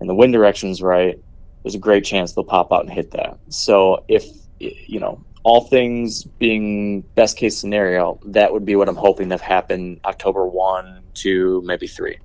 [0.00, 1.18] and the wind direction's right,
[1.62, 3.38] there's a great chance they'll pop out and hit that.
[3.48, 4.26] So if,
[4.58, 9.38] you know, all things being best case scenario, that would be what I'm hoping to
[9.38, 12.16] happen October 1 to maybe 3.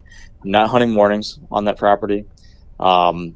[0.43, 2.25] I'm not hunting mornings on that property.
[2.79, 3.35] Um,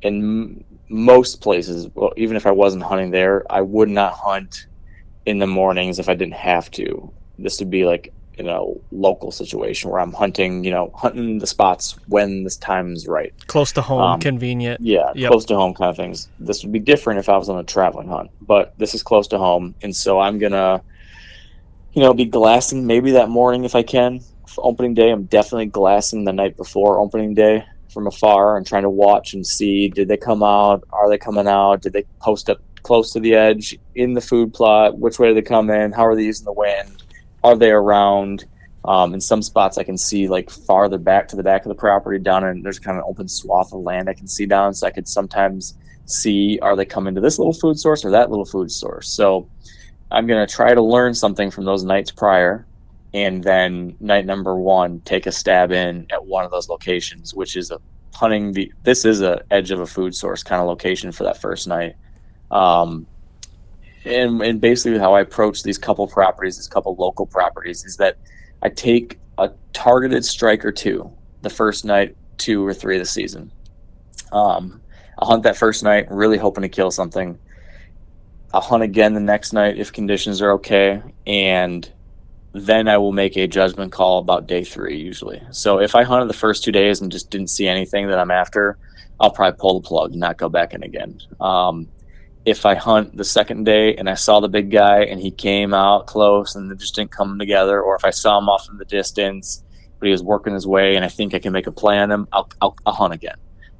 [0.00, 4.66] in most places, well, even if I wasn't hunting there, I would not hunt
[5.26, 7.12] in the mornings if I didn't have to.
[7.38, 11.46] This would be like you know local situation where I'm hunting, you know, hunting the
[11.46, 14.80] spots when this time's right, close to home, um, convenient.
[14.80, 15.30] Yeah, yep.
[15.30, 16.28] close to home kind of things.
[16.38, 19.26] This would be different if I was on a traveling hunt, but this is close
[19.28, 20.82] to home, and so I'm gonna,
[21.92, 24.20] you know, be glassing maybe that morning if I can.
[24.46, 28.82] For opening day, I'm definitely glassing the night before opening day from afar and trying
[28.82, 32.50] to watch and see did they come out are they coming out did they post
[32.50, 35.90] up close to the edge in the food plot which way do they come in
[35.90, 36.97] how are they using the wind
[37.44, 38.44] are they around?
[38.84, 41.74] Um, in some spots i can see like farther back to the back of the
[41.74, 44.72] property down and there's kind of an open swath of land i can see down
[44.72, 45.74] so i could sometimes
[46.06, 49.08] see are they coming to this little food source or that little food source?
[49.08, 49.50] So
[50.12, 52.66] i'm going to try to learn something from those nights prior
[53.12, 57.56] and then night number one take a stab in at one of those locations which
[57.56, 57.80] is a
[58.18, 61.40] hunting the this is a edge of a food source kind of location for that
[61.40, 61.94] first night.
[62.50, 63.06] Um,
[64.08, 68.16] and, and basically how i approach these couple properties these couple local properties is that
[68.62, 71.10] i take a targeted strike or two
[71.42, 73.50] the first night two or three of the season
[74.32, 74.80] um,
[75.18, 77.38] i'll hunt that first night really hoping to kill something
[78.54, 81.92] i'll hunt again the next night if conditions are okay and
[82.52, 85.42] then I will make a judgment call about day three usually.
[85.50, 88.30] So if I hunted the first two days and just didn't see anything that I'm
[88.30, 88.78] after,
[89.20, 91.20] I'll probably pull the plug and not go back in again.
[91.40, 91.88] Um,
[92.48, 95.74] if I hunt the second day and I saw the big guy and he came
[95.74, 98.78] out close and it just didn't come together, or if I saw him off in
[98.78, 99.62] the distance
[99.98, 102.10] but he was working his way and I think I can make a play on
[102.10, 103.36] him, I'll, I'll, I'll hunt again.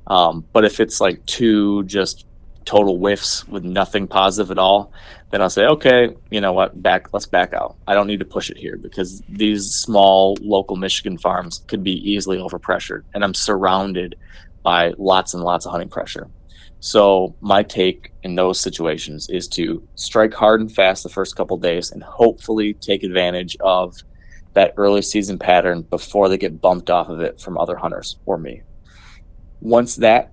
[0.09, 2.27] Um, but if it's like two just
[2.65, 4.93] total whiffs with nothing positive at all,
[5.31, 7.77] then I'll say, okay, you know what, back, let's back out.
[7.87, 11.93] I don't need to push it here because these small local Michigan farms could be
[12.11, 14.17] easily overpressured, and I'm surrounded
[14.63, 16.29] by lots and lots of hunting pressure.
[16.81, 21.57] So my take in those situations is to strike hard and fast the first couple
[21.57, 23.97] days, and hopefully take advantage of
[24.55, 28.39] that early season pattern before they get bumped off of it from other hunters or
[28.39, 28.63] me.
[29.61, 30.33] Once that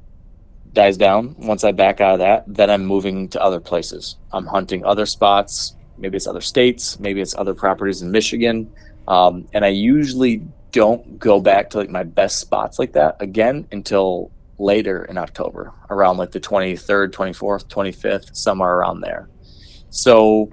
[0.73, 4.17] dies down, once I back out of that, then I'm moving to other places.
[4.31, 5.75] I'm hunting other spots.
[5.97, 6.99] Maybe it's other states.
[6.99, 8.71] Maybe it's other properties in Michigan.
[9.07, 10.41] Um, and I usually
[10.71, 15.73] don't go back to like my best spots like that again until later in October,
[15.89, 19.29] around like the 23rd, 24th, 25th, somewhere around there.
[19.89, 20.51] So,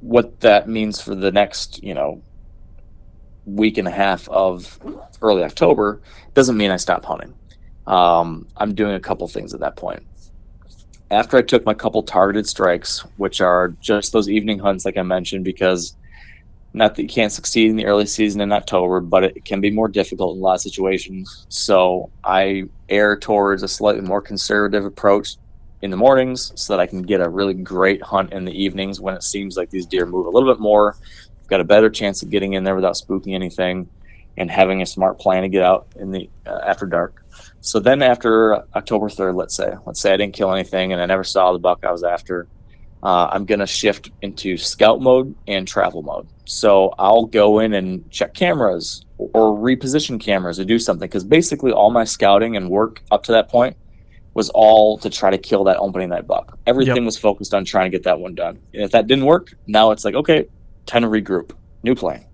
[0.00, 2.22] what that means for the next, you know,
[3.44, 4.78] week and a half of
[5.22, 6.00] early October
[6.34, 7.34] doesn't mean I stop hunting
[7.88, 10.04] um, I'm doing a couple things at that point.
[11.10, 15.02] After I took my couple targeted strikes, which are just those evening hunts, like I
[15.02, 15.96] mentioned, because
[16.78, 19.68] Not that you can't succeed in the early season in October, but it can be
[19.68, 21.44] more difficult in a lot of situations.
[21.48, 25.38] So I err towards a slightly more conservative approach
[25.82, 29.00] in the mornings so that I can get a really great hunt in the evenings
[29.00, 30.94] when it seems like these deer move a little bit more.
[31.40, 33.88] I've got a better chance of getting in there without spooking anything
[34.36, 37.24] and having a smart plan to get out in the uh, after dark.
[37.60, 41.06] So then after October 3rd, let's say, let's say I didn't kill anything and I
[41.06, 42.46] never saw the buck I was after,
[43.02, 46.28] uh, I'm going to shift into scout mode and travel mode.
[46.48, 51.72] So I'll go in and check cameras or reposition cameras or do something because basically
[51.72, 53.76] all my scouting and work up to that point
[54.32, 56.58] was all to try to kill that opening night buck.
[56.66, 57.04] Everything yep.
[57.04, 58.58] was focused on trying to get that one done.
[58.72, 60.46] And if that didn't work, now it's like, okay,
[60.86, 62.24] time to regroup, new plan.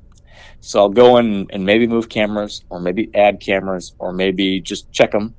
[0.60, 4.92] So I'll go in and maybe move cameras or maybe add cameras or maybe just
[4.92, 5.34] check them.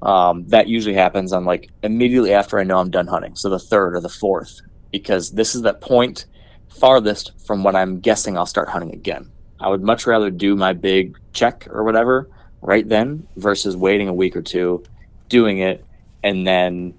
[0.00, 3.36] Um, that usually happens on like immediately after I know I'm done hunting.
[3.36, 4.62] So the third or the fourth,
[4.92, 6.24] because this is that point
[6.74, 9.30] farthest from when I'm guessing I'll start hunting again.
[9.60, 12.28] I would much rather do my big check or whatever
[12.60, 14.84] right then versus waiting a week or two,
[15.28, 15.84] doing it,
[16.22, 16.94] and then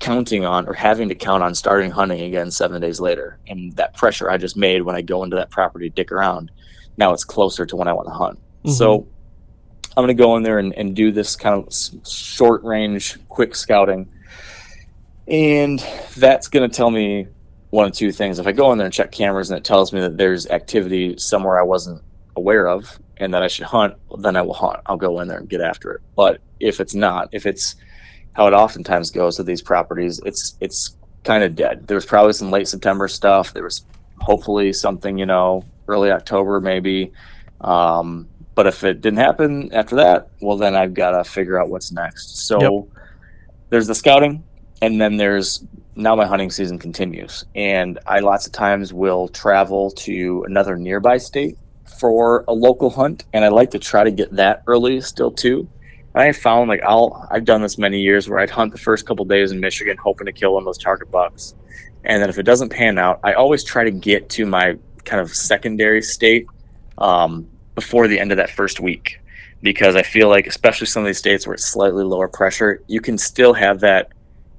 [0.00, 3.38] counting on or having to count on starting hunting again seven days later.
[3.46, 6.50] And that pressure I just made when I go into that property to dick around,
[6.96, 8.38] now it's closer to when I want to hunt.
[8.38, 8.70] Mm-hmm.
[8.70, 9.06] So
[9.96, 13.54] I'm going to go in there and, and do this kind of short range, quick
[13.54, 14.08] scouting.
[15.28, 15.78] And
[16.16, 17.28] that's going to tell me
[17.72, 18.38] one of two things.
[18.38, 21.16] If I go in there and check cameras and it tells me that there's activity
[21.16, 22.02] somewhere I wasn't
[22.36, 24.80] aware of and that I should hunt, then I will hunt.
[24.84, 26.02] I'll go in there and get after it.
[26.14, 27.76] But if it's not, if it's
[28.34, 31.86] how it oftentimes goes with these properties, it's it's kind of dead.
[31.86, 33.54] There was probably some late September stuff.
[33.54, 33.86] There was
[34.20, 37.10] hopefully something, you know, early October maybe.
[37.62, 41.70] Um, but if it didn't happen after that, well, then I've got to figure out
[41.70, 42.46] what's next.
[42.46, 43.04] So yep.
[43.70, 44.44] there's the scouting,
[44.82, 45.64] and then there's
[45.94, 47.44] now my hunting season continues.
[47.54, 51.58] And I lots of times will travel to another nearby state
[51.98, 55.68] for a local hunt, and I like to try to get that early still too.
[56.14, 59.06] and I found like I'll I've done this many years where I'd hunt the first
[59.06, 61.54] couple days in Michigan hoping to kill one of those target bucks.
[62.04, 65.20] And then if it doesn't pan out, I always try to get to my kind
[65.20, 66.46] of secondary state
[66.98, 69.20] um, before the end of that first week
[69.62, 73.00] because I feel like, especially some of these states where it's slightly lower pressure, you
[73.00, 74.10] can still have that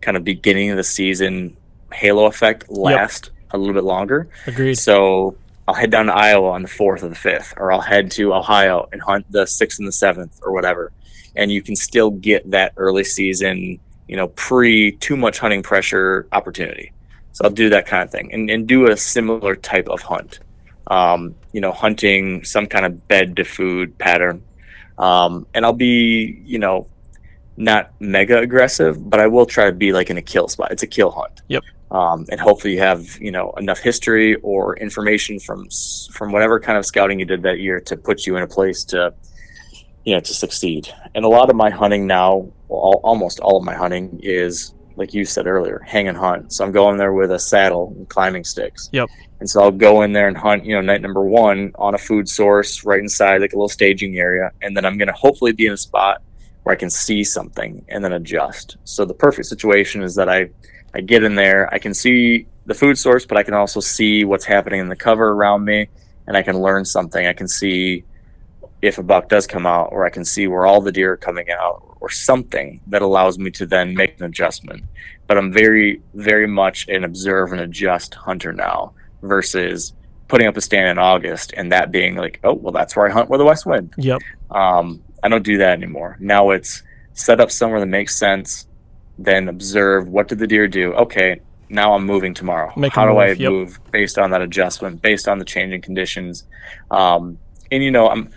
[0.03, 1.57] kind of beginning of the season
[1.93, 3.53] halo effect last yep.
[3.53, 4.27] a little bit longer.
[4.47, 4.75] Agreed.
[4.75, 5.37] So
[5.67, 8.33] I'll head down to Iowa on the fourth or the fifth, or I'll head to
[8.33, 10.91] Ohio and hunt the sixth and the seventh or whatever.
[11.35, 16.27] And you can still get that early season, you know, pre too much hunting pressure
[16.31, 16.91] opportunity.
[17.31, 20.39] So I'll do that kind of thing and, and do a similar type of hunt.
[20.87, 24.43] Um, you know, hunting some kind of bed to food pattern.
[24.97, 26.87] Um, and I'll be, you know,
[27.57, 30.71] not mega aggressive, but I will try to be like in a kill spot.
[30.71, 31.41] It's a kill hunt.
[31.47, 31.63] Yep.
[31.91, 35.67] Um, and hopefully you have you know enough history or information from
[36.11, 38.83] from whatever kind of scouting you did that year to put you in a place
[38.85, 39.13] to
[40.03, 40.89] you know to succeed.
[41.13, 45.13] And a lot of my hunting now, well, almost all of my hunting is like
[45.13, 46.53] you said earlier, hang and hunt.
[46.53, 48.89] So I'm going there with a saddle and climbing sticks.
[48.91, 49.09] Yep.
[49.39, 51.97] And so I'll go in there and hunt, you know, night number one on a
[51.97, 54.51] food source right inside like a little staging area.
[54.61, 56.21] And then I'm going to hopefully be in a spot
[56.63, 58.77] where I can see something and then adjust.
[58.85, 60.49] So the perfect situation is that I,
[60.93, 64.23] I get in there, I can see the food source, but I can also see
[64.23, 65.89] what's happening in the cover around me
[66.27, 67.25] and I can learn something.
[67.25, 68.03] I can see
[68.81, 71.17] if a buck does come out, or I can see where all the deer are
[71.17, 74.83] coming out, or something that allows me to then make an adjustment.
[75.27, 79.93] But I'm very, very much an observe and adjust hunter now versus
[80.27, 83.09] putting up a stand in August and that being like, oh, well, that's where I
[83.09, 83.93] hunt with the west wind.
[83.97, 84.21] Yep.
[84.51, 86.17] Um, I don't do that anymore.
[86.19, 88.67] Now it's set up somewhere that makes sense,
[89.17, 90.93] then observe what did the deer do?
[90.93, 92.73] Okay, now I'm moving tomorrow.
[92.75, 93.51] Make How do move, I yep.
[93.51, 96.45] move based on that adjustment, based on the changing conditions?
[96.91, 97.39] Um,
[97.71, 98.29] and you know, I'm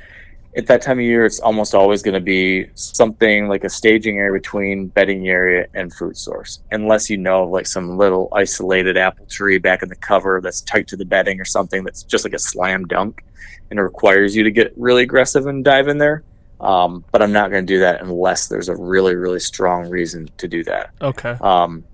[0.57, 4.16] at that time of year, it's almost always going to be something like a staging
[4.16, 9.26] area between bedding area and food source, unless you know like some little isolated apple
[9.26, 12.32] tree back in the cover that's tight to the bedding or something that's just like
[12.32, 13.22] a slam dunk
[13.70, 16.22] and it requires you to get really aggressive and dive in there.
[16.61, 20.28] Um, but I'm not going to do that unless there's a really, really strong reason
[20.38, 20.90] to do that.
[21.00, 21.36] Okay.
[21.40, 21.84] Um,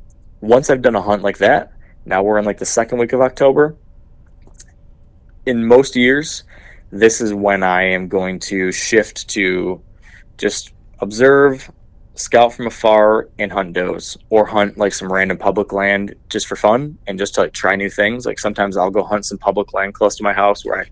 [0.40, 1.72] once I've done a hunt like that,
[2.04, 3.76] now we're in like the second week of October.
[5.46, 6.44] In most years,
[6.90, 9.80] this is when I am going to shift to
[10.38, 11.70] just observe,
[12.14, 16.54] scout from afar, and hunt does, or hunt like some random public land just for
[16.56, 18.26] fun and just to like try new things.
[18.26, 20.84] Like sometimes I'll go hunt some public land close to my house where I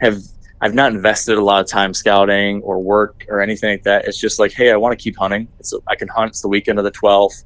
[0.00, 0.22] have
[0.60, 4.06] I've not invested a lot of time scouting or work or anything like that.
[4.06, 5.48] It's just like, hey, I want to keep hunting.
[5.60, 6.30] It's I can hunt.
[6.30, 7.44] It's the weekend of the twelfth.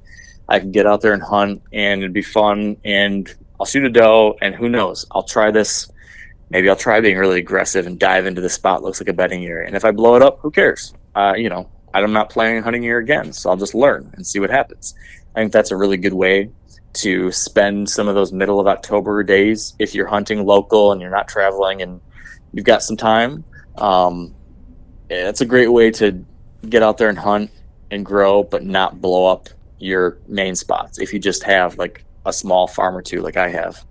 [0.49, 2.77] I can get out there and hunt, and it'd be fun.
[2.85, 5.07] And I'll shoot a doe, and who knows?
[5.13, 5.93] I'll try this
[6.53, 9.45] maybe I'll try being really aggressive and dive into the spot looks like a bedding
[9.47, 9.67] area.
[9.67, 10.93] And if I blow it up, who cares?
[11.15, 14.39] Uh, you know, I'm not planning hunting here again, so I'll just learn and see
[14.39, 14.95] what happens.
[15.35, 16.51] I think that's a really good way
[16.95, 21.11] to spend some of those middle of October days if you're hunting local and you're
[21.11, 22.03] not traveling and
[22.53, 23.45] you've got some time.
[23.77, 24.35] Um,
[25.11, 26.25] it's a great way to
[26.69, 27.51] get out there and hunt
[27.91, 29.49] and grow, but not blow up
[29.79, 30.99] your main spots.
[30.99, 33.85] If you just have like a small farm or two, like I have,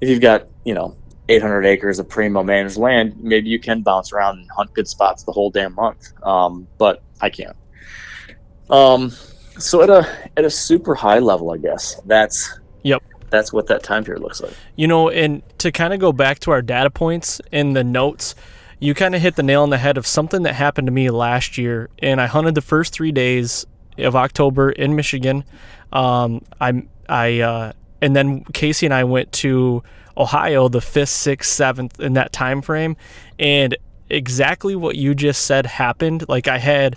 [0.00, 0.96] if you've got you know
[1.28, 5.24] 800 acres of primo managed land, maybe you can bounce around and hunt good spots
[5.24, 6.12] the whole damn month.
[6.22, 7.56] Um, but I can't.
[8.70, 9.10] Um,
[9.58, 10.06] so at a
[10.36, 13.02] at a super high level, I guess that's Yep.
[13.30, 14.52] That's what that time period looks like.
[14.76, 18.34] You know, and to kind of go back to our data points in the notes,
[18.78, 21.10] you kind of hit the nail on the head of something that happened to me
[21.10, 21.88] last year.
[21.98, 23.66] And I hunted the first three days
[23.98, 25.44] of October in Michigan.
[25.92, 27.72] Um, I, I, uh,
[28.02, 29.82] and then Casey and I went to
[30.16, 32.96] Ohio the fifth, sixth, seventh in that time frame,
[33.38, 33.76] and
[34.08, 36.28] exactly what you just said happened.
[36.28, 36.96] Like I had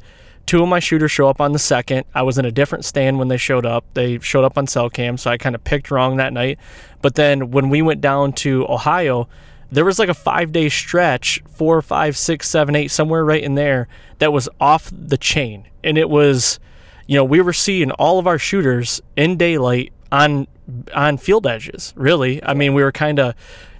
[0.49, 2.05] two of my shooters show up on the second.
[2.15, 3.85] I was in a different stand when they showed up.
[3.93, 6.57] They showed up on cell cam, so I kind of picked wrong that night.
[7.03, 9.29] But then when we went down to Ohio,
[9.71, 13.53] there was like a five day stretch, four, five, six, seven, eight, somewhere right in
[13.53, 13.87] there,
[14.17, 15.67] that was off the chain.
[15.83, 16.59] And it was,
[17.05, 20.47] you know, we were seeing all of our shooters in daylight on
[20.95, 21.93] on field edges.
[21.95, 23.35] Really, I mean, we were kind of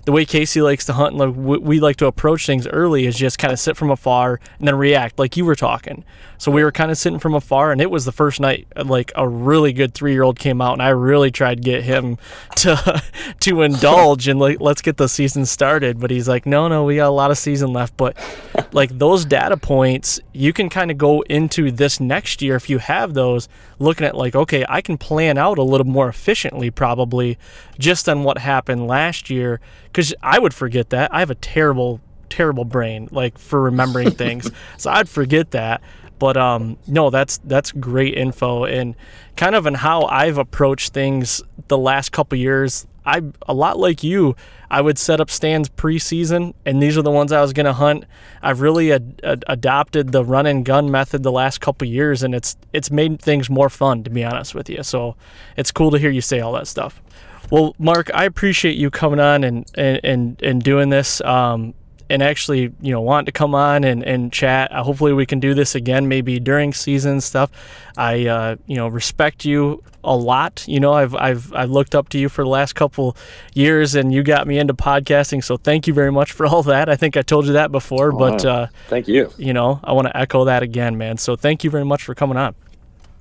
[0.06, 3.06] the way Casey likes to hunt and like we, we like to approach things early
[3.06, 6.04] is just kind of sit from afar and then react like you were talking.
[6.40, 8.86] So we were kind of sitting from afar, and it was the first night uh,
[8.86, 11.84] like a really good three year old came out, and I really tried to get
[11.84, 12.18] him
[12.58, 13.04] to
[13.42, 16.00] to indulge and like let's get the season started.
[16.00, 17.98] But he's like, no, no, we got a lot of season left.
[17.98, 18.16] But
[18.72, 22.78] like those data points, you can kind of go into this next year if you
[22.78, 23.50] have those,
[23.80, 27.38] looking at like, okay, I can plan out a little more efficiently probably
[27.78, 31.14] just on what happened last year because I would forget that.
[31.14, 35.82] I have a terrible terrible brain like for remembering things so i'd forget that
[36.20, 38.96] but um, no, that's that's great info and
[39.38, 42.86] kind of in how I've approached things the last couple years.
[43.10, 44.36] I a lot like you.
[44.72, 47.74] I would set up stands preseason, and these are the ones I was going to
[47.74, 48.06] hunt.
[48.44, 52.36] I've really ad- ad- adopted the run and gun method the last couple years, and
[52.36, 54.84] it's it's made things more fun, to be honest with you.
[54.84, 55.16] So
[55.58, 57.02] it's cool to hear you say all that stuff.
[57.50, 61.20] Well, Mark, I appreciate you coming on and and and, and doing this.
[61.22, 61.74] Um,
[62.10, 64.72] and actually, you know, want to come on and, and chat.
[64.72, 67.52] Uh, hopefully, we can do this again, maybe during season stuff.
[67.98, 70.66] I, uh, you know, respect you a lot.
[70.68, 73.16] You know, I've, I've, I've looked up to you for the last couple
[73.54, 75.44] years, and you got me into podcasting.
[75.44, 76.90] So thank you very much for all that.
[76.90, 79.32] I think I told you that before, but uh, thank you.
[79.38, 81.18] You know, I want to echo that again, man.
[81.18, 82.56] So thank you very much for coming on.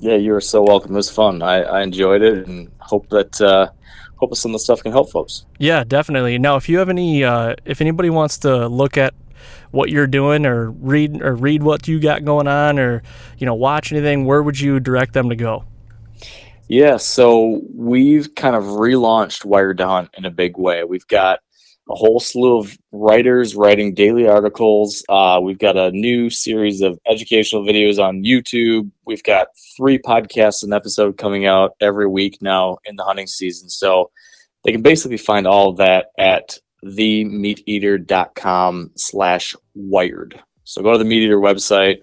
[0.01, 0.93] Yeah, you are so welcome.
[0.93, 1.43] It was fun.
[1.43, 3.71] I, I enjoyed it, and hope that uh,
[4.19, 5.47] hope some of the stuff can help folks.
[5.59, 6.39] Yeah, definitely.
[6.39, 9.15] Now, if you have any, uh, if anybody wants to look at
[9.71, 13.03] what you're doing or read or read what you got going on or
[13.39, 15.65] you know watch anything, where would you direct them to go?
[16.69, 20.85] Yeah, so we've kind of relaunched Wired to Hunt in a big way.
[20.85, 21.41] We've got
[21.91, 25.03] a whole slew of writers writing daily articles.
[25.09, 28.91] Uh, we've got a new series of educational videos on YouTube.
[29.07, 33.71] We've got three podcasts an episode coming out every week now in the hunting season.
[33.71, 34.11] So
[34.65, 40.43] they can basically find all of that at themeateater.com slash wired.
[40.65, 42.03] So go to the Meat Eater website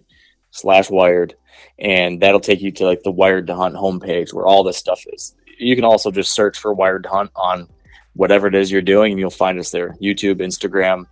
[0.49, 1.35] slash wired,
[1.77, 5.03] and that'll take you to like the Wired to Hunt homepage where all this stuff
[5.13, 5.35] is.
[5.59, 7.67] You can also just search for Wired to Hunt on
[8.15, 9.95] whatever it is you're doing, and you'll find us there.
[10.01, 11.05] YouTube, Instagram,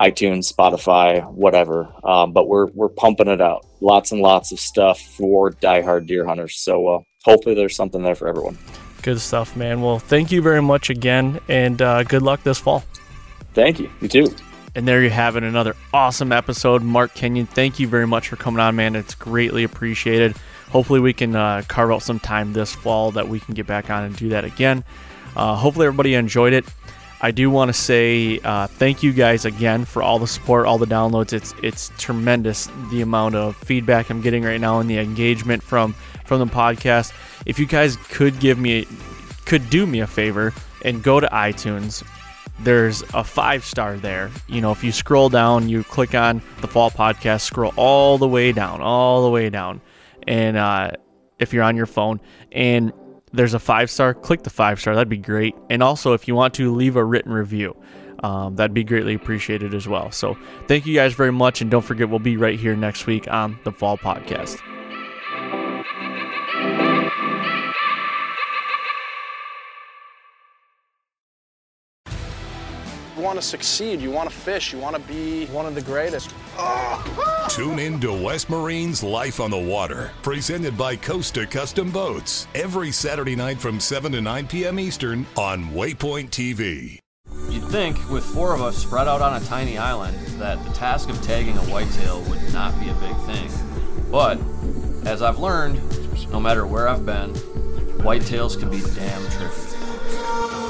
[0.00, 1.92] iTunes, Spotify, whatever.
[2.04, 3.66] Um, but we're we're pumping it out.
[3.80, 6.58] Lots and lots of stuff for diehard deer hunters.
[6.58, 8.58] So uh, hopefully there's something there for everyone.
[9.02, 9.80] Good stuff, man.
[9.80, 12.84] Well, thank you very much again, and uh, good luck this fall.
[13.54, 13.90] Thank you.
[14.00, 14.34] You too.
[14.74, 16.82] And there you have it, another awesome episode.
[16.82, 18.94] Mark Kenyon, thank you very much for coming on, man.
[18.94, 20.36] It's greatly appreciated.
[20.68, 23.90] Hopefully, we can uh, carve out some time this fall that we can get back
[23.90, 24.84] on and do that again.
[25.36, 26.64] Uh, hopefully, everybody enjoyed it.
[27.22, 30.78] I do want to say uh, thank you guys again for all the support, all
[30.78, 31.32] the downloads.
[31.34, 35.94] It's it's tremendous the amount of feedback I'm getting right now and the engagement from
[36.24, 37.12] from the podcast.
[37.44, 38.86] If you guys could give me
[39.44, 42.02] could do me a favor and go to iTunes,
[42.60, 44.30] there's a five star there.
[44.48, 48.28] You know, if you scroll down, you click on the fall podcast, scroll all the
[48.28, 49.82] way down, all the way down,
[50.26, 50.92] and uh,
[51.38, 52.18] if you're on your phone
[52.50, 52.94] and
[53.32, 54.94] there's a five star, click the five star.
[54.94, 55.54] That'd be great.
[55.68, 57.76] And also, if you want to leave a written review,
[58.22, 60.10] um, that'd be greatly appreciated as well.
[60.10, 60.36] So,
[60.68, 61.60] thank you guys very much.
[61.60, 64.60] And don't forget, we'll be right here next week on the Fall Podcast.
[73.30, 74.00] Want to succeed.
[74.00, 74.72] You want to fish.
[74.72, 76.34] You want to be one of the greatest.
[76.58, 77.46] Oh!
[77.48, 82.90] Tune in to West Marine's Life on the Water, presented by Costa Custom Boats, every
[82.90, 84.80] Saturday night from 7 to 9 p.m.
[84.80, 86.98] Eastern on Waypoint TV.
[87.48, 91.08] You'd think, with four of us spread out on a tiny island, that the task
[91.08, 93.48] of tagging a whitetail would not be a big thing.
[94.10, 94.40] But,
[95.06, 95.80] as I've learned,
[96.32, 97.32] no matter where I've been,
[98.02, 100.69] whitetails can be damn tricky.